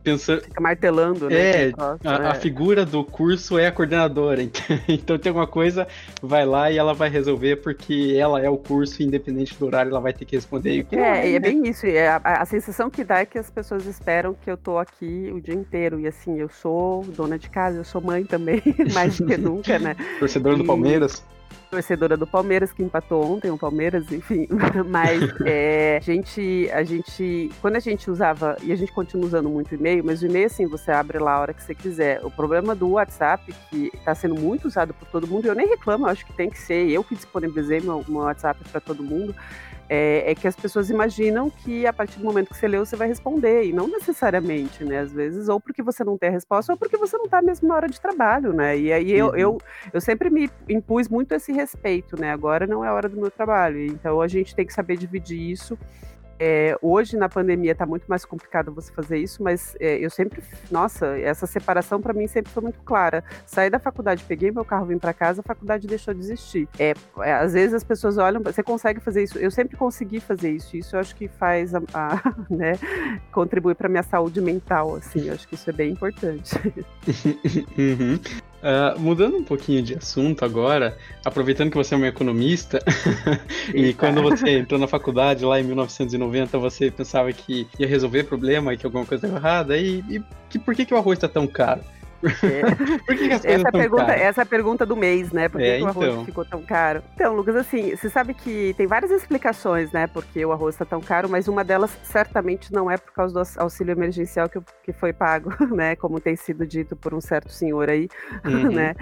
pensando. 0.04 0.42
Fica 0.42 0.62
martelando, 0.62 1.30
né? 1.30 1.36
É, 1.36 1.74
a, 1.78 1.98
é. 2.04 2.28
a, 2.28 2.36
figura 2.36 2.86
do 2.86 3.04
curso 3.04 3.58
é 3.58 3.68
a 3.68 3.72
coordenadora. 3.72 4.44
Então 4.88 5.18
tem 5.18 5.30
alguma 5.30 5.48
coisa, 5.48 5.88
vai 6.22 6.46
lá 6.46 6.70
e 6.72 6.78
ela 6.78 6.94
vai 6.94 7.10
resolver, 7.10 7.58
porque 7.58 8.16
ela 8.18 8.42
é 8.42 8.50
o 8.50 8.58
curso, 8.58 9.02
independente 9.02 9.58
do 9.58 9.66
horário, 9.66 9.92
ela 9.92 10.00
vai 10.00 10.12
ter 10.12 10.26
que 10.26 10.36
responder. 10.36 10.86
É, 10.92 10.96
é, 10.96 11.30
é 11.30 11.32
né? 11.34 11.40
bem 11.40 11.68
isso. 11.68 11.86
É, 11.86 12.08
a, 12.08 12.18
a, 12.24 12.46
sensação 12.46 12.90
que 12.90 13.04
dá 13.04 13.20
é 13.20 13.26
que 13.26 13.38
as 13.38 13.50
pessoas 13.50 13.86
esperam 13.86 14.34
que 14.34 14.50
eu 14.50 14.58
tô 14.58 14.78
aqui 14.78 15.32
o 15.34 15.40
dia 15.40 15.54
inteiro. 15.54 16.00
E 16.00 16.08
assim, 16.08 16.40
eu 16.40 16.50
sou 16.50 17.04
dona 17.04 17.38
de 17.38 17.50
casa, 17.50 17.78
eu 17.78 17.84
sou 17.84 18.02
mãe 18.02 18.26
também, 18.26 18.62
mais 18.94 19.18
do 19.18 19.26
que 19.26 19.38
nunca, 19.38 19.80
né? 19.80 19.96
Torcedora 20.20 20.58
do 20.58 20.66
Palmeiras 20.66 21.24
torcedora 21.70 22.16
do 22.16 22.28
Palmeiras, 22.28 22.72
que 22.72 22.84
empatou 22.84 23.24
ontem 23.24 23.50
o 23.50 23.58
Palmeiras, 23.58 24.12
enfim. 24.12 24.48
Mas 24.90 25.22
é, 25.46 25.98
a, 25.98 26.00
gente, 26.00 26.70
a 26.72 26.84
gente, 26.84 27.52
quando 27.62 27.76
a 27.76 27.80
gente 27.80 28.10
usava, 28.10 28.58
e 28.62 28.72
a 28.72 28.76
gente 28.76 28.92
continua 28.92 29.26
usando 29.26 29.50
muito 29.50 29.74
e-mail, 29.74 30.04
mas 30.04 30.22
o 30.22 30.26
e-mail, 30.26 30.46
assim, 30.46 30.68
você 30.68 30.92
abre 30.92 31.18
lá 31.20 31.34
a 31.34 31.42
hora 31.42 31.54
que 31.54 31.64
você 31.64 31.74
quiser. 31.74 32.24
O 32.24 32.32
problema 32.32 32.76
do 32.76 32.90
WhatsApp, 32.92 33.54
que 33.70 33.92
está 33.94 34.14
sendo 34.14 34.36
muito 34.36 34.68
usado 34.68 34.94
por 34.94 35.08
todo 35.08 35.28
mundo, 35.28 35.48
eu 35.48 35.56
nem 35.56 35.68
reclamo, 35.68 36.06
eu 36.06 36.12
acho 36.12 36.26
que 36.26 36.34
tem 36.34 36.50
que 36.50 36.60
ser. 36.60 36.90
Eu 36.90 37.04
que 37.04 37.16
disponibilizei 37.16 37.80
meu, 37.82 38.04
meu 38.08 38.22
WhatsApp 38.22 38.60
para 38.70 38.82
todo 38.82 39.04
mundo 39.04 39.36
é, 39.90 40.32
é, 40.32 40.36
que 40.36 40.48
as 40.48 40.56
pessoas 40.56 40.90
imaginam 40.90 41.50
que 41.50 41.86
a 41.86 41.94
partir 41.94 42.20
do 42.20 42.26
momento 42.26 42.50
que 42.50 42.58
você 42.58 42.68
leu, 42.68 42.86
você 42.86 42.96
vai 42.96 43.08
responder, 43.08 43.66
e 43.66 43.74
não 43.74 43.88
necessariamente, 43.88 44.84
né? 44.84 45.00
Às 45.00 45.12
vezes, 45.12 45.50
ou 45.50 45.60
porque 45.60 45.84
você 45.84 46.04
não 46.04 46.18
tem 46.18 46.30
a 46.30 46.32
resposta, 46.32 46.74
ou 46.74 46.78
porque 46.78 46.98
você 46.98 47.18
não 47.18 47.26
está 47.26 47.42
mesmo 47.42 47.68
na 47.68 47.76
hora 47.76 47.88
de 47.88 48.00
trabalho, 48.00 48.54
né? 48.54 48.78
E 48.78 48.92
aí 48.92 49.12
eu, 49.12 49.28
uhum. 49.28 49.36
eu, 49.36 49.58
eu 49.92 50.02
sempre 50.02 50.30
me 50.30 50.50
impus 50.70 51.08
muito 51.08 51.34
esse 51.34 51.52
respeito, 51.52 52.20
né? 52.20 52.32
Agora 52.32 52.66
não 52.66 52.84
é 52.84 52.88
a 52.88 52.94
hora 52.94 53.10
do 53.10 53.18
meu 53.18 53.32
trabalho, 53.32 53.84
então 53.86 54.22
a 54.22 54.28
gente 54.28 54.56
tem 54.56 54.66
que 54.66 54.74
saber 54.74 54.98
dividir 54.98 55.40
isso 55.40 55.78
é, 56.46 56.78
hoje, 56.82 57.16
na 57.16 57.30
pandemia, 57.30 57.72
está 57.72 57.86
muito 57.86 58.04
mais 58.06 58.26
complicado 58.26 58.70
você 58.74 58.92
fazer 58.92 59.18
isso, 59.18 59.42
mas 59.42 59.78
é, 59.80 59.98
eu 59.98 60.10
sempre, 60.10 60.44
nossa, 60.70 61.18
essa 61.18 61.48
separação 61.48 62.02
para 62.02 62.12
mim 62.12 62.28
sempre 62.28 62.52
foi 62.52 62.62
muito 62.62 62.82
clara. 62.82 63.24
Saí 63.46 63.70
da 63.70 63.80
faculdade, 63.80 64.26
peguei 64.28 64.52
meu 64.52 64.66
carro, 64.66 64.88
vim 64.88 65.00
para 65.00 65.14
casa, 65.14 65.40
a 65.40 65.44
faculdade 65.44 65.88
deixou 65.88 66.14
de 66.14 66.20
existir. 66.20 66.68
É, 66.78 66.94
é, 67.20 67.34
às 67.34 67.54
vezes 67.54 67.74
as 67.74 67.84
pessoas 67.86 68.18
olham, 68.18 68.44
você 68.44 68.62
consegue 68.62 69.00
fazer 69.00 69.24
isso? 69.24 69.40
Eu 69.40 69.50
sempre 69.50 69.78
consegui 69.78 70.20
fazer 70.20 70.52
isso. 70.52 70.76
Isso 70.76 70.98
eu 70.98 71.00
acho 71.00 71.16
que 71.16 71.30
faz, 71.30 71.74
a, 71.74 71.82
a 71.94 72.22
né, 72.54 72.74
contribui 73.32 73.74
para 73.74 73.88
minha 73.88 74.04
saúde 74.04 74.42
mental, 74.42 74.98
assim. 74.98 75.28
Eu 75.28 75.36
acho 75.36 75.48
que 75.48 75.56
isso 75.56 75.70
é 75.70 75.74
bem 75.74 75.94
importante. 75.94 76.56
uhum. 77.80 78.20
Uh, 78.64 78.98
mudando 78.98 79.36
um 79.36 79.44
pouquinho 79.44 79.82
de 79.82 79.94
assunto 79.94 80.46
agora, 80.46 80.98
aproveitando 81.26 81.70
que 81.70 81.76
você 81.76 81.96
é 81.96 81.98
uma 81.98 82.08
economista, 82.08 82.80
e 83.76 83.94
quando 83.94 84.22
você 84.22 84.60
entrou 84.60 84.80
na 84.80 84.88
faculdade 84.88 85.44
lá 85.44 85.60
em 85.60 85.64
1990, 85.66 86.58
você 86.60 86.90
pensava 86.90 87.34
que 87.34 87.68
ia 87.78 87.86
resolver 87.86 88.24
problema, 88.24 88.74
que 88.78 88.86
alguma 88.86 89.06
coisa 89.06 89.28
estava 89.28 89.46
errada, 89.46 89.78
e, 89.78 90.00
e 90.10 90.24
que, 90.50 90.58
por 90.58 90.74
que, 90.74 90.86
que 90.86 90.94
o 90.94 90.98
arroz 90.98 91.18
está 91.18 91.28
tão 91.28 91.46
caro? 91.46 91.82
É. 92.44 92.62
Por 93.06 93.16
que, 93.16 93.28
que 93.28 93.34
as 93.34 93.46
essa, 93.46 93.72
pergunta, 93.72 94.12
essa 94.12 94.42
é 94.42 94.44
a 94.44 94.46
pergunta 94.46 94.86
do 94.86 94.96
mês, 94.96 95.32
né? 95.32 95.50
Por 95.50 95.60
que, 95.60 95.68
é, 95.68 95.78
que 95.78 95.84
o 95.84 95.88
arroz 95.88 96.10
então. 96.10 96.26
ficou 96.26 96.46
tão 96.46 96.62
caro? 96.62 97.04
Então, 97.14 97.36
Lucas, 97.36 97.56
assim, 97.56 97.96
você 97.96 98.10
sabe 98.10 98.34
que 98.34 98.74
tem 98.78 98.88
várias 98.88 99.12
explicações, 99.12 99.92
né? 99.92 100.08
Porque 100.08 100.46
o 100.46 100.52
arroz 100.52 100.76
está 100.76 100.86
tão 100.86 101.02
caro, 101.02 101.30
mas 101.30 101.48
uma 101.48 101.64
delas 101.64 101.98
certamente 102.04 102.72
não 102.72 102.90
é 102.90 102.98
por 102.98 103.12
causa 103.12 103.34
do 103.34 103.62
auxílio 103.62 103.92
emergencial 103.92 104.48
que, 104.48 104.60
que 104.84 104.94
foi 104.94 105.12
pago, 105.12 105.52
né? 105.76 105.96
Como 105.96 106.20
tem 106.20 106.36
sido 106.36 106.66
dito 106.66 106.96
por 106.96 107.14
um 107.14 107.22
certo 107.22 107.52
senhor 107.52 107.90
aí, 107.90 108.08
uhum. 108.46 108.72
né? 108.72 108.96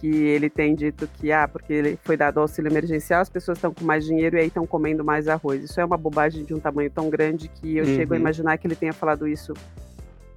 Que 0.00 0.08
ele 0.08 0.50
tem 0.50 0.74
dito 0.74 1.08
que, 1.14 1.32
ah, 1.32 1.48
porque 1.48 1.72
ele 1.72 1.98
foi 2.02 2.16
dado 2.16 2.40
auxílio 2.40 2.70
emergencial, 2.70 3.20
as 3.20 3.30
pessoas 3.30 3.58
estão 3.58 3.72
com 3.72 3.84
mais 3.84 4.04
dinheiro 4.04 4.36
e 4.36 4.40
aí 4.40 4.46
estão 4.48 4.66
comendo 4.66 5.04
mais 5.04 5.28
arroz. 5.28 5.62
Isso 5.64 5.80
é 5.80 5.84
uma 5.84 5.96
bobagem 5.96 6.44
de 6.44 6.54
um 6.54 6.60
tamanho 6.60 6.90
tão 6.90 7.08
grande 7.08 7.48
que 7.48 7.76
eu 7.76 7.84
uhum. 7.84 7.96
chego 7.96 8.14
a 8.14 8.16
imaginar 8.16 8.58
que 8.58 8.66
ele 8.66 8.76
tenha 8.76 8.92
falado 8.92 9.26
isso 9.26 9.54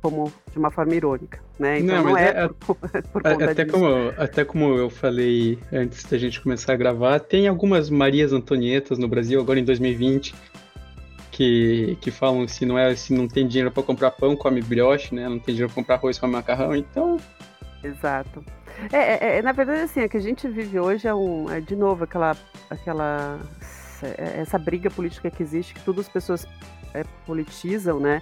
como 0.02 0.32
de 0.52 0.58
uma 0.58 0.72
forma 0.72 0.96
irônica, 0.96 1.40
né? 1.58 1.80
Então 1.80 1.98
não, 1.98 2.04
não 2.12 2.18
é, 2.18 2.30
é, 2.30 2.48
por, 2.48 2.76
por 3.12 3.22
conta 3.22 3.52
até 3.52 3.64
disso. 3.64 3.78
como 3.78 4.14
até 4.18 4.46
como 4.46 4.76
eu 4.76 4.90
falei 4.90 5.60
antes 5.72 6.04
da 6.04 6.18
gente 6.18 6.42
começar 6.42 6.74
a 6.74 6.78
gravar, 6.78 7.20
tem 7.20 7.48
algumas 7.48 7.90
Marias 7.90 8.34
Antonietas 8.34 8.98
no 8.98 9.08
Brasil 9.08 9.40
agora 9.40 9.60
em 9.60 9.64
2020 9.64 10.34
que, 11.32 11.98
que 12.02 12.12
falam 12.12 12.48
se 12.48 12.66
não 12.66 12.78
é 12.78 12.96
se 12.96 13.14
não 13.14 13.28
tem 13.28 13.48
dinheiro 13.48 13.72
para 13.72 13.84
comprar 13.84 14.12
pão 14.12 14.36
come 14.36 14.62
brioche, 14.62 15.14
né? 15.16 15.28
Não 15.28 15.40
tem 15.40 15.56
dinheiro 15.56 15.68
para 15.68 15.76
comprar 15.76 15.96
arroz 15.96 16.18
come 16.18 16.34
macarrão, 16.34 16.76
então 16.76 17.18
Exato. 17.84 18.44
É, 18.92 18.98
é, 18.98 19.38
é, 19.38 19.42
na 19.42 19.52
verdade, 19.52 19.82
assim, 19.82 20.04
o 20.04 20.10
que 20.10 20.18
a 20.18 20.22
gente 20.22 20.48
vive 20.48 20.80
hoje 20.80 21.08
é 21.08 21.14
um, 21.14 21.50
é 21.50 21.60
de 21.60 21.76
novo 21.76 22.04
aquela, 22.04 22.36
aquela, 22.70 23.40
essa 24.18 24.58
briga 24.58 24.90
política 24.90 25.30
que 25.30 25.44
existe, 25.44 25.74
que 25.74 25.82
todas 25.82 26.06
as 26.06 26.12
pessoas 26.12 26.48
é, 26.94 27.04
politizam, 27.26 28.00
né? 28.00 28.22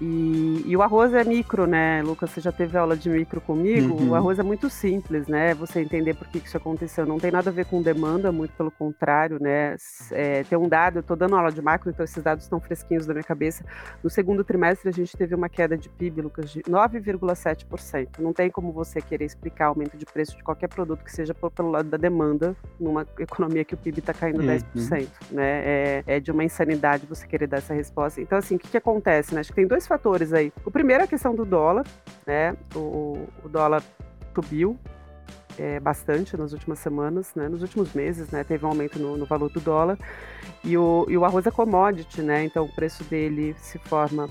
E, 0.00 0.64
e, 0.66 0.76
o 0.76 0.82
arroz 0.82 1.14
é 1.14 1.22
micro, 1.24 1.66
né, 1.66 2.02
Lucas? 2.02 2.30
Você 2.30 2.40
já 2.40 2.50
teve 2.50 2.76
aula 2.76 2.96
de 2.96 3.08
micro 3.08 3.40
comigo? 3.40 3.94
Uhum. 3.94 4.10
O 4.10 4.14
arroz 4.14 4.38
é 4.38 4.42
muito 4.42 4.68
simples, 4.68 5.28
né? 5.28 5.54
Você 5.54 5.80
entender 5.80 6.14
por 6.14 6.26
que 6.26 6.38
isso 6.38 6.56
aconteceu. 6.56 7.06
Não 7.06 7.18
tem 7.18 7.30
nada 7.30 7.50
a 7.50 7.52
ver 7.52 7.66
com 7.66 7.80
demanda, 7.80 8.32
muito 8.32 8.52
pelo 8.54 8.70
contrário, 8.70 9.38
né? 9.40 9.76
É, 10.10 10.42
tem 10.44 10.58
um 10.58 10.68
dado, 10.68 10.96
eu 10.96 11.00
estou 11.00 11.16
dando 11.16 11.36
aula 11.36 11.52
de 11.52 11.62
macro, 11.62 11.90
então 11.90 12.04
esses 12.04 12.22
dados 12.22 12.44
estão 12.44 12.60
fresquinhos 12.60 13.06
da 13.06 13.14
minha 13.14 13.24
cabeça. 13.24 13.64
No 14.02 14.10
segundo 14.10 14.42
trimestre, 14.42 14.88
a 14.88 14.92
gente 14.92 15.16
teve 15.16 15.34
uma 15.34 15.48
queda 15.48 15.76
de 15.78 15.88
PIB, 15.88 16.22
Lucas, 16.22 16.50
de 16.50 16.62
9,7%. 16.62 18.18
Não 18.18 18.32
tem 18.32 18.50
como 18.50 18.72
você 18.72 19.00
querer 19.00 19.24
explicar 19.24 19.66
aumento 19.66 19.96
de 19.96 20.04
preço 20.04 20.36
de 20.36 20.42
qualquer 20.42 20.68
produto 20.68 21.04
que 21.04 21.12
seja 21.12 21.34
pelo 21.34 21.70
lado 21.70 21.88
da 21.88 21.96
demanda, 21.96 22.56
numa 22.80 23.06
economia 23.18 23.64
que 23.64 23.74
o 23.74 23.76
PIB 23.76 24.00
está 24.00 24.12
caindo 24.12 24.40
uhum. 24.40 24.46
10%, 24.46 25.08
né? 25.30 25.62
É, 25.64 26.04
é 26.06 26.20
de 26.20 26.32
uma 26.32 26.42
insanidade 26.42 27.06
você 27.06 27.26
querer 27.26 27.46
dar 27.46 27.58
essa 27.58 27.74
resposta. 27.74 28.20
Então, 28.20 28.38
assim, 28.38 28.56
o 28.56 28.58
que, 28.58 28.68
que 28.68 28.76
acontece, 28.76 29.34
né? 29.34 29.40
Acho 29.40 29.50
que 29.50 29.56
tem 29.56 29.66
dois 29.66 29.83
fatores 29.86 30.32
aí. 30.32 30.52
O 30.64 30.70
primeiro 30.70 31.02
é 31.02 31.04
a 31.04 31.08
questão 31.08 31.34
do 31.34 31.44
dólar, 31.44 31.86
né? 32.26 32.56
O, 32.74 33.26
o 33.44 33.48
dólar 33.48 33.82
subiu 34.34 34.78
é, 35.58 35.78
bastante 35.80 36.36
nas 36.36 36.52
últimas 36.52 36.78
semanas, 36.78 37.32
né? 37.34 37.48
Nos 37.48 37.62
últimos 37.62 37.92
meses, 37.92 38.30
né? 38.30 38.44
Teve 38.44 38.64
um 38.64 38.68
aumento 38.68 38.98
no, 38.98 39.16
no 39.16 39.26
valor 39.26 39.50
do 39.50 39.60
dólar. 39.60 39.98
E 40.62 40.76
o, 40.76 41.06
e 41.08 41.16
o 41.16 41.24
arroz 41.24 41.46
é 41.46 41.50
commodity, 41.50 42.22
né? 42.22 42.44
Então 42.44 42.64
o 42.64 42.74
preço 42.74 43.04
dele 43.04 43.54
se 43.58 43.78
forma 43.78 44.28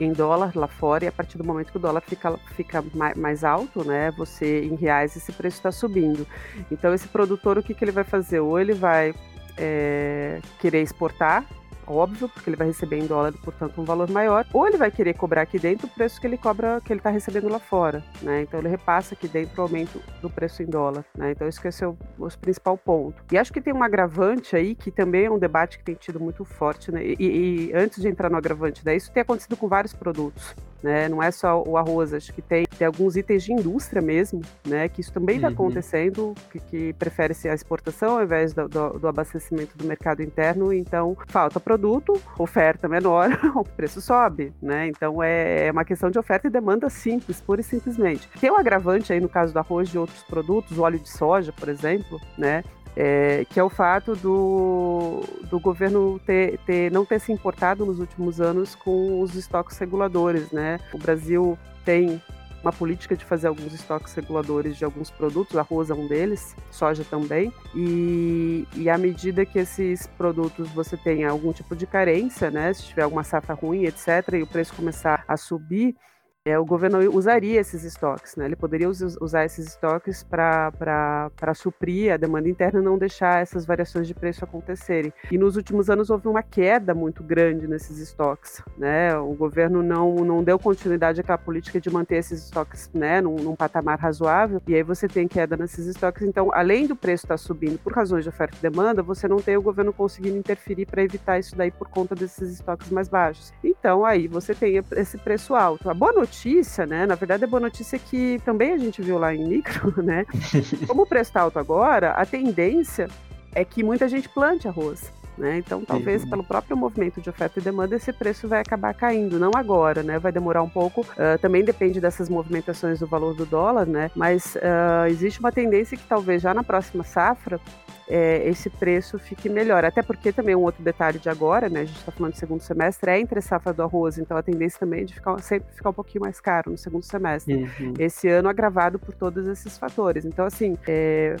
em 0.00 0.12
dólar 0.12 0.52
lá 0.54 0.66
fora 0.66 1.04
e 1.04 1.08
a 1.08 1.12
partir 1.12 1.38
do 1.38 1.44
momento 1.44 1.70
que 1.70 1.76
o 1.76 1.80
dólar 1.80 2.00
fica, 2.00 2.36
fica 2.56 2.84
mais 3.16 3.44
alto, 3.44 3.84
né, 3.84 4.10
você 4.10 4.64
em 4.64 4.74
reais 4.74 5.16
esse 5.16 5.32
preço 5.32 5.58
está 5.58 5.70
subindo. 5.70 6.26
Então 6.70 6.92
esse 6.92 7.06
produtor 7.08 7.58
o 7.58 7.62
que, 7.62 7.74
que 7.74 7.84
ele 7.84 7.92
vai 7.92 8.04
fazer? 8.04 8.40
Ou 8.40 8.58
ele 8.58 8.72
vai 8.72 9.14
é, 9.56 10.40
querer 10.58 10.82
exportar 10.82 11.46
óbvio, 11.92 12.28
porque 12.28 12.48
ele 12.48 12.56
vai 12.56 12.66
receber 12.66 12.98
em 12.98 13.06
dólar, 13.06 13.32
portanto, 13.44 13.80
um 13.80 13.84
valor 13.84 14.10
maior, 14.10 14.46
ou 14.52 14.66
ele 14.66 14.76
vai 14.76 14.90
querer 14.90 15.14
cobrar 15.14 15.42
aqui 15.42 15.58
dentro 15.58 15.86
o 15.86 15.90
preço 15.90 16.20
que 16.20 16.26
ele 16.26 16.36
cobra, 16.36 16.80
que 16.84 16.92
ele 16.92 17.00
está 17.00 17.10
recebendo 17.10 17.48
lá 17.48 17.58
fora, 17.58 18.02
né? 18.22 18.42
Então 18.42 18.60
ele 18.60 18.68
repassa 18.68 19.14
aqui 19.14 19.28
dentro 19.28 19.60
o 19.60 19.62
aumento 19.62 20.00
do 20.20 20.30
preço 20.30 20.62
em 20.62 20.66
dólar, 20.66 21.04
né? 21.16 21.32
Então 21.32 21.46
esse 21.46 21.84
é 21.84 21.86
o, 21.86 21.96
o 22.18 22.38
principal 22.38 22.76
ponto. 22.76 23.22
E 23.30 23.38
acho 23.38 23.52
que 23.52 23.60
tem 23.60 23.72
um 23.72 23.82
agravante 23.82 24.56
aí, 24.56 24.74
que 24.74 24.90
também 24.90 25.26
é 25.26 25.30
um 25.30 25.38
debate 25.38 25.78
que 25.78 25.84
tem 25.84 25.94
tido 25.94 26.18
muito 26.18 26.44
forte, 26.44 26.90
né? 26.90 27.04
E, 27.04 27.16
e 27.18 27.72
antes 27.74 28.00
de 28.00 28.08
entrar 28.08 28.30
no 28.30 28.36
agravante, 28.36 28.84
né? 28.84 28.96
Isso 28.96 29.12
tem 29.12 29.20
acontecido 29.20 29.56
com 29.56 29.68
vários 29.68 29.92
produtos 29.92 30.54
né? 30.82 31.08
Não 31.08 31.22
é 31.22 31.30
só 31.30 31.62
o 31.62 31.76
arroz, 31.76 32.12
acho 32.12 32.32
que 32.32 32.42
tem, 32.42 32.64
tem 32.66 32.86
alguns 32.86 33.16
itens 33.16 33.44
de 33.44 33.52
indústria 33.52 34.02
mesmo, 34.02 34.40
né? 34.66 34.88
Que 34.88 35.00
isso 35.00 35.12
também 35.12 35.36
está 35.36 35.48
uhum. 35.48 35.54
acontecendo, 35.54 36.34
que, 36.50 36.58
que 36.58 36.92
prefere-se 36.94 37.48
a 37.48 37.54
exportação 37.54 38.16
ao 38.16 38.22
invés 38.22 38.52
do, 38.52 38.68
do, 38.68 38.98
do, 38.98 39.08
abastecimento 39.08 39.76
do 39.76 39.84
mercado 39.84 40.22
interno. 40.22 40.72
Então, 40.72 41.16
falta 41.28 41.60
produto, 41.60 42.20
oferta 42.38 42.88
menor, 42.88 43.28
o 43.54 43.64
preço 43.64 44.00
sobe, 44.00 44.52
né? 44.60 44.88
Então, 44.88 45.22
é, 45.22 45.66
é 45.66 45.70
uma 45.70 45.84
questão 45.84 46.10
de 46.10 46.18
oferta 46.18 46.46
e 46.46 46.50
demanda 46.50 46.88
simples, 46.90 47.40
pura 47.40 47.60
e 47.60 47.64
simplesmente. 47.64 48.28
Tem 48.40 48.50
um 48.50 48.58
agravante 48.58 49.12
aí 49.12 49.20
no 49.20 49.28
caso 49.28 49.52
do 49.52 49.58
arroz 49.58 49.88
de 49.88 49.98
outros 49.98 50.22
produtos, 50.24 50.76
o 50.76 50.82
óleo 50.82 50.98
de 50.98 51.08
soja, 51.08 51.52
por 51.52 51.68
exemplo, 51.68 52.20
né? 52.36 52.64
É, 52.96 53.44
que 53.48 53.58
é 53.58 53.64
o 53.64 53.70
fato 53.70 54.14
do, 54.16 55.20
do 55.50 55.58
governo 55.58 56.20
ter, 56.26 56.58
ter, 56.66 56.90
não 56.90 57.04
ter 57.04 57.20
se 57.20 57.32
importado 57.32 57.86
nos 57.86 57.98
últimos 57.98 58.40
anos 58.40 58.74
com 58.74 59.20
os 59.20 59.34
estoques 59.34 59.78
reguladores. 59.78 60.50
Né? 60.50 60.78
O 60.92 60.98
Brasil 60.98 61.58
tem 61.84 62.20
uma 62.62 62.72
política 62.72 63.16
de 63.16 63.24
fazer 63.24 63.48
alguns 63.48 63.72
estoques 63.72 64.14
reguladores 64.14 64.76
de 64.76 64.84
alguns 64.84 65.10
produtos, 65.10 65.56
arroz 65.56 65.90
é 65.90 65.94
um 65.94 66.06
deles, 66.06 66.54
soja 66.70 67.04
também, 67.04 67.52
e, 67.74 68.66
e 68.76 68.88
à 68.88 68.96
medida 68.96 69.44
que 69.44 69.58
esses 69.58 70.06
produtos 70.06 70.68
você 70.70 70.96
tenha 70.96 71.30
algum 71.30 71.52
tipo 71.52 71.74
de 71.74 71.86
carência, 71.86 72.50
né, 72.50 72.72
se 72.72 72.84
tiver 72.84 73.02
alguma 73.02 73.24
safra 73.24 73.54
ruim, 73.54 73.84
etc., 73.84 74.34
e 74.34 74.42
o 74.42 74.46
preço 74.46 74.74
começar 74.74 75.24
a 75.26 75.36
subir, 75.36 75.96
é, 76.44 76.58
o 76.58 76.64
governo 76.64 76.98
usaria 77.14 77.60
esses 77.60 77.84
estoques, 77.84 78.34
né? 78.34 78.46
Ele 78.46 78.56
poderia 78.56 78.88
usar 78.88 79.44
esses 79.44 79.68
estoques 79.68 80.24
para 80.24 81.54
suprir 81.54 82.12
a 82.12 82.16
demanda 82.16 82.48
interna 82.48 82.80
e 82.80 82.82
não 82.82 82.98
deixar 82.98 83.40
essas 83.40 83.64
variações 83.64 84.08
de 84.08 84.14
preço 84.14 84.44
acontecerem. 84.44 85.12
E 85.30 85.38
nos 85.38 85.54
últimos 85.56 85.88
anos 85.88 86.10
houve 86.10 86.26
uma 86.26 86.42
queda 86.42 86.94
muito 86.94 87.22
grande 87.22 87.68
nesses 87.68 87.98
estoques, 87.98 88.60
né? 88.76 89.16
O 89.16 89.34
governo 89.34 89.84
não, 89.84 90.16
não 90.16 90.42
deu 90.42 90.58
continuidade 90.58 91.20
àquela 91.20 91.38
política 91.38 91.80
de 91.80 91.88
manter 91.90 92.16
esses 92.16 92.44
estoques, 92.44 92.90
né, 92.92 93.20
num, 93.20 93.36
num 93.36 93.54
patamar 93.54 93.98
razoável. 93.98 94.60
E 94.66 94.74
aí 94.74 94.82
você 94.82 95.06
tem 95.06 95.28
queda 95.28 95.56
nesses 95.56 95.86
estoques. 95.86 96.24
Então, 96.24 96.50
além 96.52 96.88
do 96.88 96.96
preço 96.96 97.24
estar 97.24 97.34
tá 97.34 97.38
subindo 97.38 97.78
por 97.78 97.92
razões 97.92 98.24
de 98.24 98.30
oferta 98.30 98.56
e 98.58 98.62
demanda, 98.62 99.00
você 99.00 99.28
não 99.28 99.36
tem 99.36 99.56
o 99.56 99.62
governo 99.62 99.92
conseguindo 99.92 100.36
interferir 100.36 100.86
para 100.86 101.04
evitar 101.04 101.38
isso 101.38 101.54
daí 101.54 101.70
por 101.70 101.88
conta 101.88 102.16
desses 102.16 102.54
estoques 102.54 102.90
mais 102.90 103.08
baixos. 103.08 103.52
Então, 103.62 104.04
aí 104.04 104.26
você 104.26 104.56
tem 104.56 104.82
esse 104.96 105.16
preço 105.18 105.54
alto. 105.54 105.88
A 105.88 105.94
boa 105.94 106.12
notícia 106.12 106.31
notícia, 106.32 106.86
né? 106.86 107.04
Na 107.04 107.14
verdade, 107.14 107.44
a 107.44 107.46
boa 107.46 107.60
notícia 107.60 107.96
é 107.96 107.98
que 107.98 108.40
também 108.42 108.72
a 108.72 108.78
gente 108.78 109.02
viu 109.02 109.18
lá 109.18 109.34
em 109.34 109.46
micro, 109.46 109.92
né? 110.02 110.24
Como 110.88 111.02
o 111.02 111.06
preço 111.06 111.30
está 111.30 111.42
alto 111.42 111.58
agora, 111.58 112.12
a 112.12 112.24
tendência 112.24 113.08
é 113.54 113.64
que 113.64 113.84
muita 113.84 114.08
gente 114.08 114.30
plante 114.30 114.66
arroz. 114.66 115.12
Né? 115.36 115.58
Então, 115.58 115.82
talvez 115.84 116.24
uhum. 116.24 116.30
pelo 116.30 116.44
próprio 116.44 116.76
movimento 116.76 117.20
de 117.20 117.30
oferta 117.30 117.58
e 117.58 117.62
demanda, 117.62 117.96
esse 117.96 118.12
preço 118.12 118.46
vai 118.46 118.60
acabar 118.60 118.92
caindo. 118.94 119.38
Não 119.38 119.52
agora, 119.54 120.02
né? 120.02 120.18
Vai 120.18 120.30
demorar 120.30 120.62
um 120.62 120.68
pouco. 120.68 121.00
Uh, 121.00 121.38
também 121.40 121.64
depende 121.64 122.00
dessas 122.00 122.28
movimentações 122.28 123.00
do 123.00 123.06
valor 123.06 123.34
do 123.34 123.46
dólar, 123.46 123.86
né? 123.86 124.10
Mas 124.14 124.56
uh, 124.56 125.06
existe 125.08 125.40
uma 125.40 125.50
tendência 125.50 125.96
que 125.96 126.04
talvez 126.04 126.42
já 126.42 126.52
na 126.52 126.62
próxima 126.62 127.02
safra 127.02 127.60
é, 128.08 128.46
esse 128.46 128.68
preço 128.68 129.18
fique 129.18 129.48
melhor. 129.48 129.84
Até 129.84 130.02
porque 130.02 130.32
também 130.32 130.54
um 130.54 130.60
outro 130.60 130.82
detalhe 130.82 131.18
de 131.18 131.30
agora, 131.30 131.68
né? 131.70 131.80
A 131.80 131.84
gente 131.84 131.98
está 131.98 132.12
falando 132.12 132.32
de 132.34 132.38
segundo 132.38 132.60
semestre, 132.60 133.10
é 133.10 133.18
entre 133.18 133.40
safra 133.40 133.72
do 133.72 133.82
arroz, 133.82 134.18
então 134.18 134.36
a 134.36 134.42
tendência 134.42 134.78
também 134.78 135.00
é 135.00 135.04
de 135.04 135.14
ficar, 135.14 135.38
sempre 135.40 135.72
ficar 135.72 135.90
um 135.90 135.94
pouquinho 135.94 136.22
mais 136.22 136.38
caro 136.40 136.70
no 136.70 136.76
segundo 136.76 137.04
semestre. 137.04 137.54
Uhum. 137.54 137.94
Esse 137.98 138.28
ano 138.28 138.50
agravado 138.50 138.98
por 138.98 139.14
todos 139.14 139.46
esses 139.46 139.78
fatores. 139.78 140.26
Então, 140.26 140.44
assim, 140.44 140.76
é, 140.86 141.36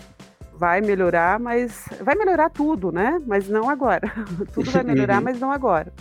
vai 0.58 0.80
melhorar, 0.80 1.38
mas 1.38 1.88
vai 2.00 2.14
melhorar 2.14 2.50
tudo, 2.50 2.92
né? 2.92 3.20
Mas 3.26 3.48
não 3.48 3.68
agora. 3.68 4.12
tudo 4.54 4.70
vai 4.70 4.82
melhorar, 4.82 5.18
uhum. 5.18 5.24
mas 5.24 5.40
não 5.40 5.50
agora. 5.50 5.92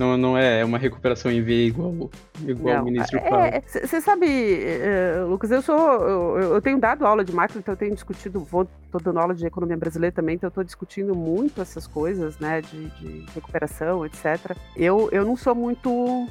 Não, 0.00 0.16
não 0.16 0.38
é 0.38 0.64
uma 0.64 0.78
recuperação 0.78 1.30
em 1.30 1.42
V 1.42 1.66
igual, 1.66 2.10
igual 2.46 2.76
não, 2.76 2.82
o 2.82 2.84
ministro 2.86 3.18
é, 3.18 3.28
fala. 3.28 3.62
Você 3.66 3.96
é, 3.96 4.00
sabe, 4.00 4.26
uh, 4.26 5.26
Lucas, 5.28 5.50
eu 5.50 5.60
sou. 5.60 5.76
Eu, 5.78 6.54
eu, 6.54 6.62
tenho 6.62 6.78
dado 6.78 7.04
aula 7.06 7.22
de 7.22 7.34
macro, 7.34 7.58
então 7.58 7.74
eu 7.74 7.76
tenho 7.76 7.94
discutido, 7.94 8.40
vou, 8.40 8.66
tô 8.90 8.98
dando 8.98 9.18
aula 9.18 9.34
de 9.34 9.44
economia 9.44 9.76
brasileira 9.76 10.14
também, 10.14 10.36
então 10.36 10.46
eu 10.46 10.52
tô 10.52 10.62
discutindo 10.64 11.14
muito 11.14 11.60
essas 11.60 11.86
coisas, 11.86 12.38
né? 12.38 12.62
De, 12.62 12.86
de 12.92 13.26
recuperação, 13.34 14.06
etc. 14.06 14.56
Eu, 14.74 15.10
eu 15.12 15.22
não 15.22 15.36
sou 15.36 15.54
muito 15.54 16.26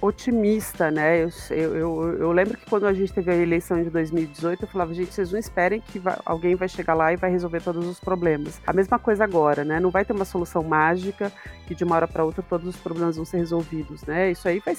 otimista, 0.00 0.90
né? 0.90 1.24
Eu, 1.24 1.30
eu, 1.50 2.18
eu, 2.18 2.32
lembro 2.32 2.56
que 2.56 2.66
quando 2.66 2.86
a 2.86 2.92
gente 2.92 3.12
teve 3.12 3.30
a 3.30 3.36
eleição 3.36 3.82
de 3.82 3.90
2018, 3.90 4.62
eu 4.62 4.68
falava, 4.68 4.94
gente, 4.94 5.12
vocês 5.12 5.32
não 5.32 5.38
esperem 5.38 5.80
que 5.80 5.98
vai, 5.98 6.16
alguém 6.24 6.54
vai 6.54 6.68
chegar 6.68 6.94
lá 6.94 7.12
e 7.12 7.16
vai 7.16 7.30
resolver 7.30 7.60
todos 7.60 7.86
os 7.86 7.98
problemas. 7.98 8.60
A 8.66 8.72
mesma 8.72 8.98
coisa 8.98 9.24
agora, 9.24 9.64
né? 9.64 9.80
Não 9.80 9.90
vai 9.90 10.04
ter 10.04 10.12
uma 10.12 10.24
solução 10.24 10.62
mágica 10.62 11.32
que 11.66 11.74
de 11.74 11.84
uma 11.84 11.96
hora 11.96 12.08
para 12.08 12.24
outra 12.24 12.42
todos 12.42 12.66
os 12.66 12.76
problemas 12.76 13.16
vão 13.16 13.24
ser 13.24 13.38
resolvidos, 13.38 14.02
né? 14.04 14.30
Isso 14.30 14.48
aí 14.48 14.60
vai 14.60 14.76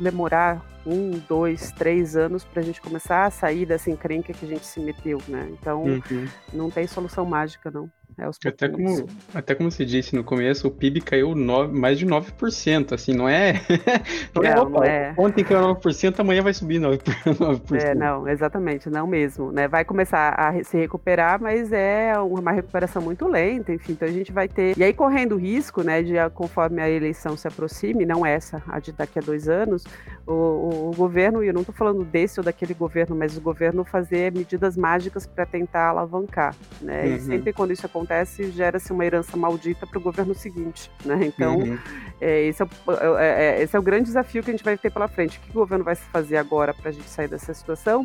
demorar 0.00 0.64
um, 0.86 1.10
dois, 1.28 1.70
três 1.72 2.16
anos 2.16 2.44
para 2.44 2.60
a 2.60 2.64
gente 2.64 2.80
começar 2.80 3.26
a 3.26 3.30
sair 3.30 3.66
dessa 3.66 3.90
encrenca 3.90 4.32
que 4.32 4.44
a 4.44 4.48
gente 4.48 4.66
se 4.66 4.80
meteu, 4.80 5.20
né? 5.28 5.48
Então, 5.52 5.84
uhum. 5.84 6.28
não 6.52 6.70
tem 6.70 6.86
solução 6.86 7.24
mágica, 7.24 7.70
não. 7.70 7.90
É 8.18 8.48
até, 8.48 8.68
como, 8.68 9.06
até 9.34 9.54
como 9.54 9.70
você 9.70 9.84
disse 9.84 10.14
no 10.14 10.22
começo, 10.22 10.68
o 10.68 10.70
PIB 10.70 11.00
caiu 11.00 11.34
9, 11.34 11.78
mais 11.78 11.98
de 11.98 12.06
9%, 12.06 12.92
assim, 12.92 13.12
não 13.12 13.28
é. 13.28 13.54
não, 14.34 14.42
é, 14.42 14.54
não 14.54 14.84
é, 14.84 15.14
Ontem 15.16 15.44
caiu 15.44 15.60
9%, 15.74 16.20
amanhã 16.20 16.42
vai 16.42 16.54
subir 16.54 16.80
9%. 16.80 17.02
9%. 17.26 17.82
É, 17.82 17.94
não, 17.94 18.28
exatamente, 18.28 18.88
não 18.88 19.06
mesmo. 19.06 19.50
Né? 19.50 19.66
Vai 19.66 19.84
começar 19.84 20.34
a 20.38 20.62
se 20.62 20.76
recuperar, 20.76 21.40
mas 21.40 21.72
é 21.72 22.16
uma 22.18 22.52
recuperação 22.52 23.02
muito 23.02 23.26
lenta, 23.26 23.72
enfim, 23.72 23.92
então 23.92 24.06
a 24.06 24.10
gente 24.10 24.30
vai 24.30 24.46
ter. 24.46 24.78
E 24.78 24.84
aí, 24.84 24.92
correndo 24.92 25.34
o 25.34 25.38
risco, 25.38 25.82
né, 25.82 26.02
de 26.02 26.14
conforme 26.34 26.80
a 26.80 26.88
eleição 26.88 27.36
se 27.36 27.48
aproxime, 27.48 28.06
não 28.06 28.24
essa, 28.24 28.62
a 28.68 28.78
de 28.78 28.92
daqui 28.92 29.18
a 29.18 29.22
dois 29.22 29.48
anos, 29.48 29.84
o, 30.26 30.32
o, 30.32 30.90
o 30.90 30.96
governo, 30.96 31.42
e 31.42 31.48
eu 31.48 31.54
não 31.54 31.62
estou 31.62 31.74
falando 31.74 32.04
desse 32.04 32.38
ou 32.38 32.44
daquele 32.44 32.74
governo, 32.74 33.16
mas 33.16 33.36
o 33.36 33.40
governo 33.40 33.84
fazer 33.84 34.32
medidas 34.32 34.76
mágicas 34.76 35.26
para 35.26 35.44
tentar 35.44 35.88
alavancar. 35.90 36.54
Né? 36.80 37.04
Uhum. 37.04 37.16
E 37.16 37.20
sempre 37.20 37.52
quando 37.52 37.72
isso 37.72 37.86
acontece, 37.86 38.01
acontece, 38.02 38.50
gera-se 38.50 38.92
uma 38.92 39.04
herança 39.04 39.36
maldita 39.36 39.86
para 39.86 39.98
o 39.98 40.00
governo 40.00 40.34
seguinte. 40.34 40.90
Né? 41.04 41.26
Então, 41.26 41.58
uhum. 41.58 41.78
é, 42.20 42.42
esse, 42.44 42.62
é, 42.62 42.66
é, 42.66 43.44
é, 43.44 43.62
esse 43.62 43.74
é 43.74 43.78
o 43.78 43.82
grande 43.82 44.04
desafio 44.04 44.42
que 44.42 44.50
a 44.50 44.52
gente 44.52 44.64
vai 44.64 44.76
ter 44.76 44.90
pela 44.90 45.08
frente. 45.08 45.38
O 45.38 45.40
que 45.40 45.50
o 45.50 45.54
governo 45.54 45.84
vai 45.84 45.94
fazer 45.94 46.36
agora 46.36 46.74
para 46.74 46.90
a 46.90 46.92
gente 46.92 47.08
sair 47.08 47.28
dessa 47.28 47.54
situação? 47.54 48.04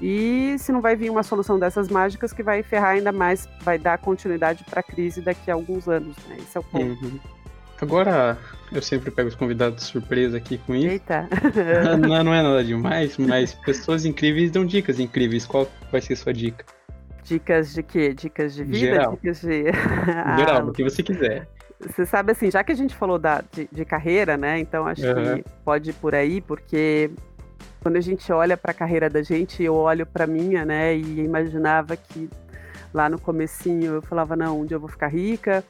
E 0.00 0.54
se 0.58 0.70
não 0.70 0.80
vai 0.80 0.94
vir 0.94 1.10
uma 1.10 1.22
solução 1.22 1.58
dessas 1.58 1.88
mágicas 1.88 2.32
que 2.32 2.42
vai 2.42 2.62
ferrar 2.62 2.90
ainda 2.90 3.10
mais, 3.10 3.48
vai 3.62 3.78
dar 3.78 3.98
continuidade 3.98 4.64
para 4.64 4.80
a 4.80 4.82
crise 4.82 5.20
daqui 5.20 5.50
a 5.50 5.54
alguns 5.54 5.88
anos. 5.88 6.16
Né? 6.28 6.36
Esse 6.38 6.56
é 6.56 6.60
o 6.60 6.64
ponto. 6.64 7.04
Uhum. 7.04 7.18
Agora, 7.80 8.36
eu 8.72 8.82
sempre 8.82 9.10
pego 9.10 9.28
os 9.28 9.34
convidados 9.34 9.84
de 9.84 9.84
surpresa 9.84 10.36
aqui 10.36 10.58
com 10.58 10.74
isso. 10.74 10.88
Eita! 10.88 11.28
não, 11.98 12.24
não 12.24 12.34
é 12.34 12.42
nada 12.42 12.64
demais, 12.64 13.16
mas 13.16 13.54
pessoas 13.54 14.04
incríveis 14.04 14.50
dão 14.50 14.66
dicas 14.66 14.98
incríveis. 14.98 15.46
Qual 15.46 15.68
vai 15.90 16.00
ser 16.00 16.16
sua 16.16 16.32
dica? 16.32 16.64
Dicas 17.28 17.74
de 17.74 17.82
quê? 17.82 18.14
Dicas 18.14 18.54
de 18.54 18.64
vida? 18.64 18.78
Geral. 18.78 19.10
Dicas 19.12 19.40
de. 19.42 19.64
Geral, 20.38 20.66
o 20.66 20.72
que 20.72 20.82
você 20.82 21.02
quiser. 21.02 21.46
Você 21.78 22.06
sabe 22.06 22.32
assim, 22.32 22.50
já 22.50 22.64
que 22.64 22.72
a 22.72 22.74
gente 22.74 22.94
falou 22.96 23.18
da, 23.18 23.44
de, 23.52 23.68
de 23.70 23.84
carreira, 23.84 24.36
né? 24.36 24.58
Então 24.58 24.86
acho 24.86 25.06
uhum. 25.06 25.36
que 25.36 25.44
pode 25.64 25.90
ir 25.90 25.92
por 25.92 26.14
aí, 26.14 26.40
porque 26.40 27.10
quando 27.80 27.96
a 27.96 28.00
gente 28.00 28.32
olha 28.32 28.56
para 28.56 28.70
a 28.70 28.74
carreira 28.74 29.10
da 29.10 29.22
gente, 29.22 29.62
eu 29.62 29.74
olho 29.74 30.06
para 30.06 30.26
minha, 30.26 30.64
né? 30.64 30.96
E 30.96 31.20
imaginava 31.20 31.96
que 31.96 32.30
lá 32.92 33.10
no 33.10 33.20
comecinho 33.20 33.94
eu 33.96 34.02
falava, 34.02 34.34
não, 34.34 34.62
um 34.62 34.64
dia 34.66 34.76
eu 34.76 34.80
vou 34.80 34.88
ficar 34.88 35.08
rica, 35.08 35.62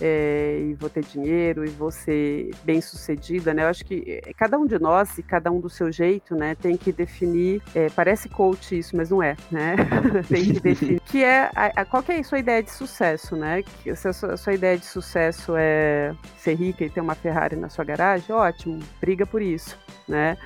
é, 0.00 0.60
e 0.60 0.74
vou 0.74 0.90
ter 0.90 1.04
dinheiro 1.04 1.64
e 1.64 1.68
vou 1.68 1.90
ser 1.90 2.50
bem 2.64 2.80
sucedida, 2.80 3.54
né? 3.54 3.64
Eu 3.64 3.68
acho 3.68 3.84
que 3.84 4.20
eh, 4.24 4.32
cada 4.36 4.58
um 4.58 4.66
de 4.66 4.78
nós 4.78 5.18
e 5.18 5.22
cada 5.22 5.50
um 5.50 5.60
do 5.60 5.70
seu 5.70 5.90
jeito, 5.90 6.34
né, 6.34 6.54
tem 6.54 6.76
que 6.76 6.92
definir. 6.92 7.62
É, 7.74 7.88
parece 7.90 8.28
coach 8.28 8.78
isso, 8.78 8.96
mas 8.96 9.10
não 9.10 9.22
é, 9.22 9.36
né? 9.50 9.76
tem 10.28 10.44
que 10.44 10.60
definir 10.60 11.00
que 11.06 11.24
é 11.24 11.50
a, 11.54 11.80
a, 11.80 11.84
qual 11.84 12.02
que 12.02 12.12
é 12.12 12.18
a 12.18 12.24
sua 12.24 12.38
ideia 12.38 12.62
de 12.62 12.70
sucesso, 12.70 13.36
né? 13.36 13.62
Que 13.62 13.94
se 13.94 14.08
a 14.08 14.12
sua, 14.12 14.34
a 14.34 14.36
sua 14.36 14.54
ideia 14.54 14.76
de 14.76 14.84
sucesso 14.84 15.54
é 15.56 16.14
ser 16.36 16.54
rica 16.54 16.84
e 16.84 16.90
ter 16.90 17.00
uma 17.00 17.14
Ferrari 17.14 17.56
na 17.56 17.68
sua 17.68 17.84
garagem, 17.84 18.34
ótimo, 18.34 18.80
briga 19.00 19.24
por 19.24 19.40
isso, 19.40 19.78
né? 20.06 20.36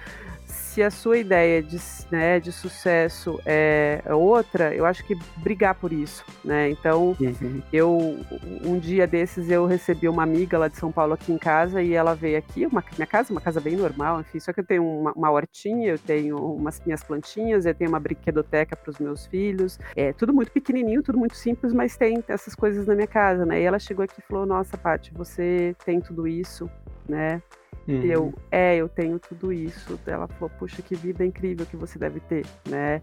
Se 0.50 0.82
a 0.82 0.90
sua 0.90 1.18
ideia 1.18 1.62
de, 1.62 1.78
né, 2.10 2.40
de 2.40 2.52
sucesso 2.52 3.40
é 3.46 4.02
outra, 4.10 4.74
eu 4.74 4.84
acho 4.84 5.04
que 5.04 5.16
brigar 5.36 5.74
por 5.74 5.92
isso, 5.92 6.24
né? 6.44 6.70
Então, 6.70 7.16
uhum. 7.20 7.62
eu 7.72 8.18
um 8.64 8.78
dia 8.78 9.06
desses 9.06 9.50
eu 9.50 9.66
recebi 9.66 10.08
uma 10.08 10.22
amiga 10.22 10.58
lá 10.58 10.68
de 10.68 10.76
São 10.76 10.92
Paulo 10.92 11.14
aqui 11.14 11.32
em 11.32 11.38
casa 11.38 11.82
e 11.82 11.94
ela 11.94 12.14
veio 12.14 12.38
aqui, 12.38 12.66
uma, 12.66 12.84
minha 12.96 13.06
casa, 13.06 13.32
uma 13.32 13.40
casa 13.40 13.60
bem 13.60 13.76
normal, 13.76 14.20
enfim, 14.20 14.40
só 14.40 14.52
que 14.52 14.60
eu 14.60 14.64
tenho 14.64 14.84
uma, 14.84 15.12
uma 15.12 15.30
hortinha, 15.30 15.88
eu 15.88 15.98
tenho 15.98 16.36
umas 16.36 16.80
minhas 16.84 17.02
plantinhas, 17.02 17.66
eu 17.66 17.74
tenho 17.74 17.90
uma 17.90 18.00
brinquedoteca 18.00 18.76
para 18.76 18.90
os 18.90 18.98
meus 18.98 19.26
filhos, 19.26 19.78
é 19.96 20.12
tudo 20.12 20.32
muito 20.32 20.52
pequenininho, 20.52 21.02
tudo 21.02 21.18
muito 21.18 21.36
simples, 21.36 21.72
mas 21.72 21.96
tem 21.96 22.22
essas 22.28 22.54
coisas 22.54 22.86
na 22.86 22.94
minha 22.94 23.06
casa, 23.06 23.46
né? 23.46 23.60
E 23.60 23.64
ela 23.64 23.78
chegou 23.78 24.04
aqui 24.04 24.14
e 24.18 24.22
falou: 24.22 24.46
"Nossa, 24.46 24.76
Paty, 24.76 25.12
você 25.14 25.74
tem 25.84 26.00
tudo 26.00 26.26
isso, 26.26 26.70
né? 27.08 27.42
Uhum. 27.88 28.02
Eu, 28.02 28.34
é, 28.50 28.76
eu 28.76 28.88
tenho 28.88 29.18
tudo 29.18 29.52
isso. 29.52 29.98
Ela 30.06 30.28
falou, 30.28 30.50
puxa, 30.58 30.80
que 30.82 30.94
vida 30.94 31.24
incrível 31.24 31.66
que 31.66 31.76
você 31.76 31.98
deve 31.98 32.20
ter, 32.20 32.46
né? 32.68 33.02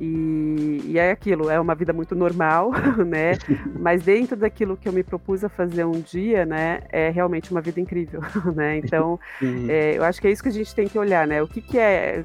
E, 0.00 0.80
e 0.86 0.98
é 0.98 1.10
aquilo, 1.10 1.50
é 1.50 1.60
uma 1.60 1.74
vida 1.74 1.92
muito 1.92 2.14
normal, 2.14 2.70
né? 3.06 3.32
Mas 3.78 4.02
dentro 4.02 4.36
daquilo 4.36 4.76
que 4.76 4.88
eu 4.88 4.92
me 4.92 5.02
propus 5.02 5.44
a 5.44 5.48
fazer 5.48 5.84
um 5.84 6.00
dia, 6.00 6.46
né? 6.46 6.80
É 6.90 7.10
realmente 7.10 7.50
uma 7.50 7.60
vida 7.60 7.80
incrível, 7.80 8.20
né? 8.54 8.78
Então, 8.78 9.18
uhum. 9.40 9.66
é, 9.68 9.98
eu 9.98 10.04
acho 10.04 10.20
que 10.20 10.28
é 10.28 10.30
isso 10.30 10.42
que 10.42 10.48
a 10.48 10.52
gente 10.52 10.74
tem 10.74 10.88
que 10.88 10.98
olhar, 10.98 11.26
né? 11.26 11.42
O 11.42 11.48
que 11.48 11.60
que 11.60 11.78
é 11.78 12.24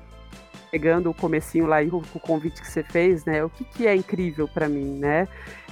pegando 0.71 1.10
o 1.10 1.13
comecinho 1.13 1.65
lá 1.65 1.82
e 1.82 1.89
o, 1.89 2.01
o 2.13 2.19
convite 2.19 2.62
que 2.62 2.69
você 2.69 2.84
fez, 2.84 3.25
né? 3.25 3.43
O 3.43 3.49
que 3.49 3.63
que 3.63 3.88
é 3.88 3.95
incrível 3.95 4.47
para 4.47 4.67
mim, 4.67 4.97
né? 4.99 5.27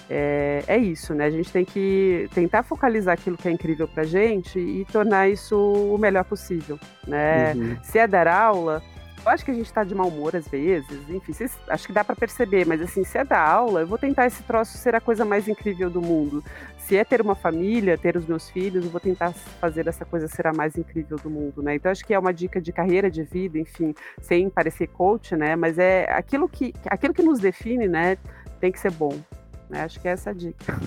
é, 0.10 0.64
é 0.68 0.78
isso, 0.78 1.14
né? 1.14 1.26
A 1.26 1.30
gente 1.30 1.52
tem 1.52 1.66
que 1.66 2.30
tentar 2.34 2.64
focalizar 2.64 3.14
aquilo 3.14 3.38
que 3.38 3.48
é 3.48 3.52
incrível 3.52 3.88
pra 3.88 4.04
gente 4.04 4.60
e 4.60 4.86
tornar 4.86 5.30
isso 5.30 5.58
o 5.58 5.98
melhor 5.98 6.24
possível, 6.24 6.80
né? 7.08 7.54
Uhum. 7.54 7.78
Se 7.82 7.98
é 7.98 8.08
dar 8.08 8.28
aula, 8.28 8.82
Eu 9.26 9.32
acho 9.32 9.44
que 9.44 9.50
a 9.50 9.54
gente 9.56 9.74
tá 9.74 9.84
de 9.84 9.96
mau 9.96 10.08
humor 10.08 10.36
às 10.36 10.48
vezes, 10.48 11.10
enfim, 11.10 11.34
vocês, 11.34 11.58
acho 11.68 11.88
que 11.88 11.94
dá 11.94 12.04
para 12.04 12.16
perceber, 12.16 12.64
mas 12.64 12.80
assim, 12.80 13.04
se 13.04 13.18
é 13.18 13.24
da 13.24 13.42
aula, 13.42 13.80
eu 13.80 13.88
vou 13.88 13.98
tentar 13.98 14.28
esse 14.28 14.44
troço 14.44 14.78
ser 14.78 14.94
a 14.94 15.02
coisa 15.02 15.26
mais 15.26 15.48
incrível 15.48 15.90
do 15.90 16.00
mundo. 16.00 16.44
Se 16.78 16.96
é 16.96 17.04
ter 17.04 17.22
uma 17.22 17.34
família, 17.34 17.98
ter 17.98 18.16
os 18.16 18.28
meus 18.28 18.52
filhos, 18.52 18.86
eu 18.86 18.92
vou 18.92 19.00
tentar 19.00 19.34
fazer 19.34 19.88
essa 19.88 20.06
coisa 20.06 20.28
ser 20.28 20.46
a 20.46 20.54
mais 20.54 20.78
incrível 20.78 21.18
do 21.18 21.32
mundo, 21.32 21.64
né? 21.64 21.74
Então 21.74 21.92
acho 21.92 22.06
que 22.06 22.14
é 22.14 22.20
uma 22.20 22.32
dica 22.32 22.62
de 22.62 22.72
carreira, 22.72 23.10
de 23.10 23.24
vida, 23.24 23.58
enfim, 23.58 23.96
sem 24.22 24.48
parecer 24.48 24.90
coach, 24.90 25.36
né? 25.36 25.56
Mas 25.56 25.80
é 25.80 26.06
aquilo 26.12 26.48
que, 26.48 26.72
aquilo 26.86 27.12
que 27.12 27.24
nos 27.24 27.40
define, 27.40 27.88
né? 27.88 28.20
Tem 28.60 28.72
que 28.72 28.80
ser 28.80 28.92
bom. 28.92 29.20
Né? 29.70 29.82
Acho 29.82 30.00
que 30.00 30.08
é 30.08 30.12
essa 30.12 30.30
a 30.30 30.34
dica. 30.34 30.80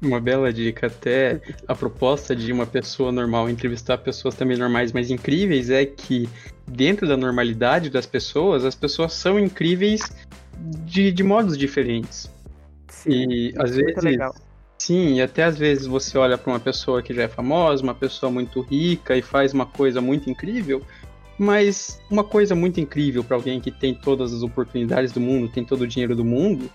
Uma 0.00 0.20
bela 0.20 0.52
dica. 0.52 0.86
Até 0.86 1.40
a 1.66 1.74
proposta 1.74 2.34
de 2.34 2.52
uma 2.52 2.66
pessoa 2.66 3.10
normal 3.10 3.48
entrevistar 3.48 3.98
pessoas 3.98 4.34
também 4.34 4.56
normais, 4.56 4.92
mas 4.92 5.10
incríveis, 5.10 5.70
é 5.70 5.84
que 5.84 6.28
dentro 6.66 7.06
da 7.06 7.16
normalidade 7.16 7.90
das 7.90 8.06
pessoas, 8.06 8.64
as 8.64 8.74
pessoas 8.74 9.12
são 9.12 9.38
incríveis 9.38 10.02
de, 10.84 11.10
de 11.12 11.22
modos 11.22 11.56
diferentes. 11.58 12.30
Sim, 12.88 13.30
e 13.30 13.54
às 13.58 13.74
vezes. 13.74 14.02
Legal. 14.02 14.34
Sim, 14.78 15.14
e 15.14 15.22
até 15.22 15.44
às 15.44 15.56
vezes 15.56 15.86
você 15.86 16.18
olha 16.18 16.36
para 16.36 16.52
uma 16.52 16.58
pessoa 16.58 17.02
que 17.02 17.14
já 17.14 17.22
é 17.22 17.28
famosa, 17.28 17.84
uma 17.84 17.94
pessoa 17.94 18.32
muito 18.32 18.60
rica 18.62 19.16
e 19.16 19.22
faz 19.22 19.52
uma 19.52 19.64
coisa 19.64 20.00
muito 20.00 20.28
incrível, 20.28 20.82
mas 21.38 22.00
uma 22.10 22.24
coisa 22.24 22.56
muito 22.56 22.80
incrível 22.80 23.22
para 23.22 23.36
alguém 23.36 23.60
que 23.60 23.70
tem 23.70 23.94
todas 23.94 24.34
as 24.34 24.42
oportunidades 24.42 25.12
do 25.12 25.20
mundo, 25.20 25.48
tem 25.48 25.64
todo 25.64 25.82
o 25.82 25.86
dinheiro 25.86 26.16
do 26.16 26.24
mundo, 26.24 26.68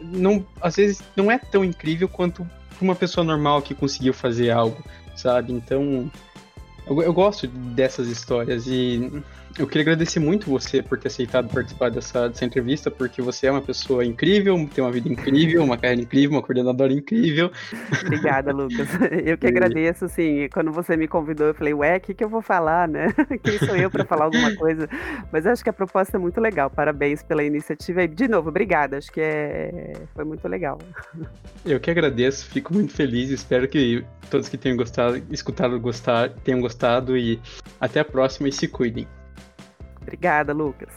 não, 0.00 0.44
às 0.60 0.76
vezes 0.76 1.02
não 1.16 1.30
é 1.30 1.38
tão 1.38 1.64
incrível 1.64 2.08
quanto 2.08 2.46
uma 2.80 2.94
pessoa 2.94 3.24
normal 3.24 3.62
que 3.62 3.74
conseguiu 3.74 4.14
fazer 4.14 4.50
algo, 4.50 4.82
sabe? 5.14 5.52
Então, 5.52 6.10
eu, 6.86 7.02
eu 7.02 7.12
gosto 7.12 7.46
dessas 7.46 8.08
histórias 8.08 8.66
e 8.66 9.22
eu 9.58 9.66
queria 9.66 9.82
agradecer 9.82 10.20
muito 10.20 10.48
você 10.48 10.82
por 10.82 10.98
ter 10.98 11.08
aceitado 11.08 11.48
participar 11.48 11.90
dessa, 11.90 12.28
dessa 12.28 12.44
entrevista, 12.44 12.90
porque 12.90 13.20
você 13.20 13.46
é 13.46 13.50
uma 13.50 13.60
pessoa 13.60 14.04
incrível, 14.04 14.68
tem 14.72 14.82
uma 14.82 14.92
vida 14.92 15.08
incrível, 15.08 15.62
uma 15.62 15.76
carreira 15.76 16.02
incrível, 16.02 16.36
uma 16.36 16.42
coordenadora 16.42 16.92
incrível. 16.92 17.50
Obrigada, 18.04 18.52
Lucas. 18.52 18.88
Eu 19.24 19.36
que 19.36 19.46
agradeço, 19.46 20.04
assim, 20.04 20.48
quando 20.52 20.72
você 20.72 20.96
me 20.96 21.08
convidou, 21.08 21.48
eu 21.48 21.54
falei, 21.54 21.74
ué, 21.74 21.96
o 21.96 22.00
que, 22.00 22.14
que 22.14 22.24
eu 22.24 22.28
vou 22.28 22.42
falar, 22.42 22.88
né? 22.88 23.08
Quem 23.42 23.58
sou 23.58 23.76
eu 23.76 23.90
para 23.90 24.04
falar 24.04 24.24
alguma 24.26 24.54
coisa? 24.56 24.88
Mas 25.32 25.46
acho 25.46 25.62
que 25.62 25.70
a 25.70 25.72
proposta 25.72 26.16
é 26.16 26.20
muito 26.20 26.40
legal. 26.40 26.70
Parabéns 26.70 27.22
pela 27.22 27.42
iniciativa. 27.42 28.02
E, 28.02 28.08
de 28.08 28.28
novo, 28.28 28.48
obrigada. 28.48 28.98
Acho 28.98 29.10
que 29.12 29.20
é... 29.20 29.92
foi 30.14 30.24
muito 30.24 30.46
legal. 30.48 30.78
Eu 31.64 31.80
que 31.80 31.90
agradeço, 31.90 32.46
fico 32.46 32.72
muito 32.72 32.92
feliz. 32.92 33.30
Espero 33.30 33.68
que 33.68 34.04
todos 34.30 34.48
que 34.48 34.56
tenham 34.56 34.76
gostado, 34.76 35.22
escutado, 35.30 35.78
gostar, 35.80 36.30
tenham 36.44 36.60
gostado 36.60 37.16
e 37.16 37.40
até 37.80 38.00
a 38.00 38.04
próxima 38.04 38.48
e 38.48 38.52
se 38.52 38.68
cuidem. 38.68 39.06
Obrigada, 40.02 40.52
Lucas. 40.52 40.88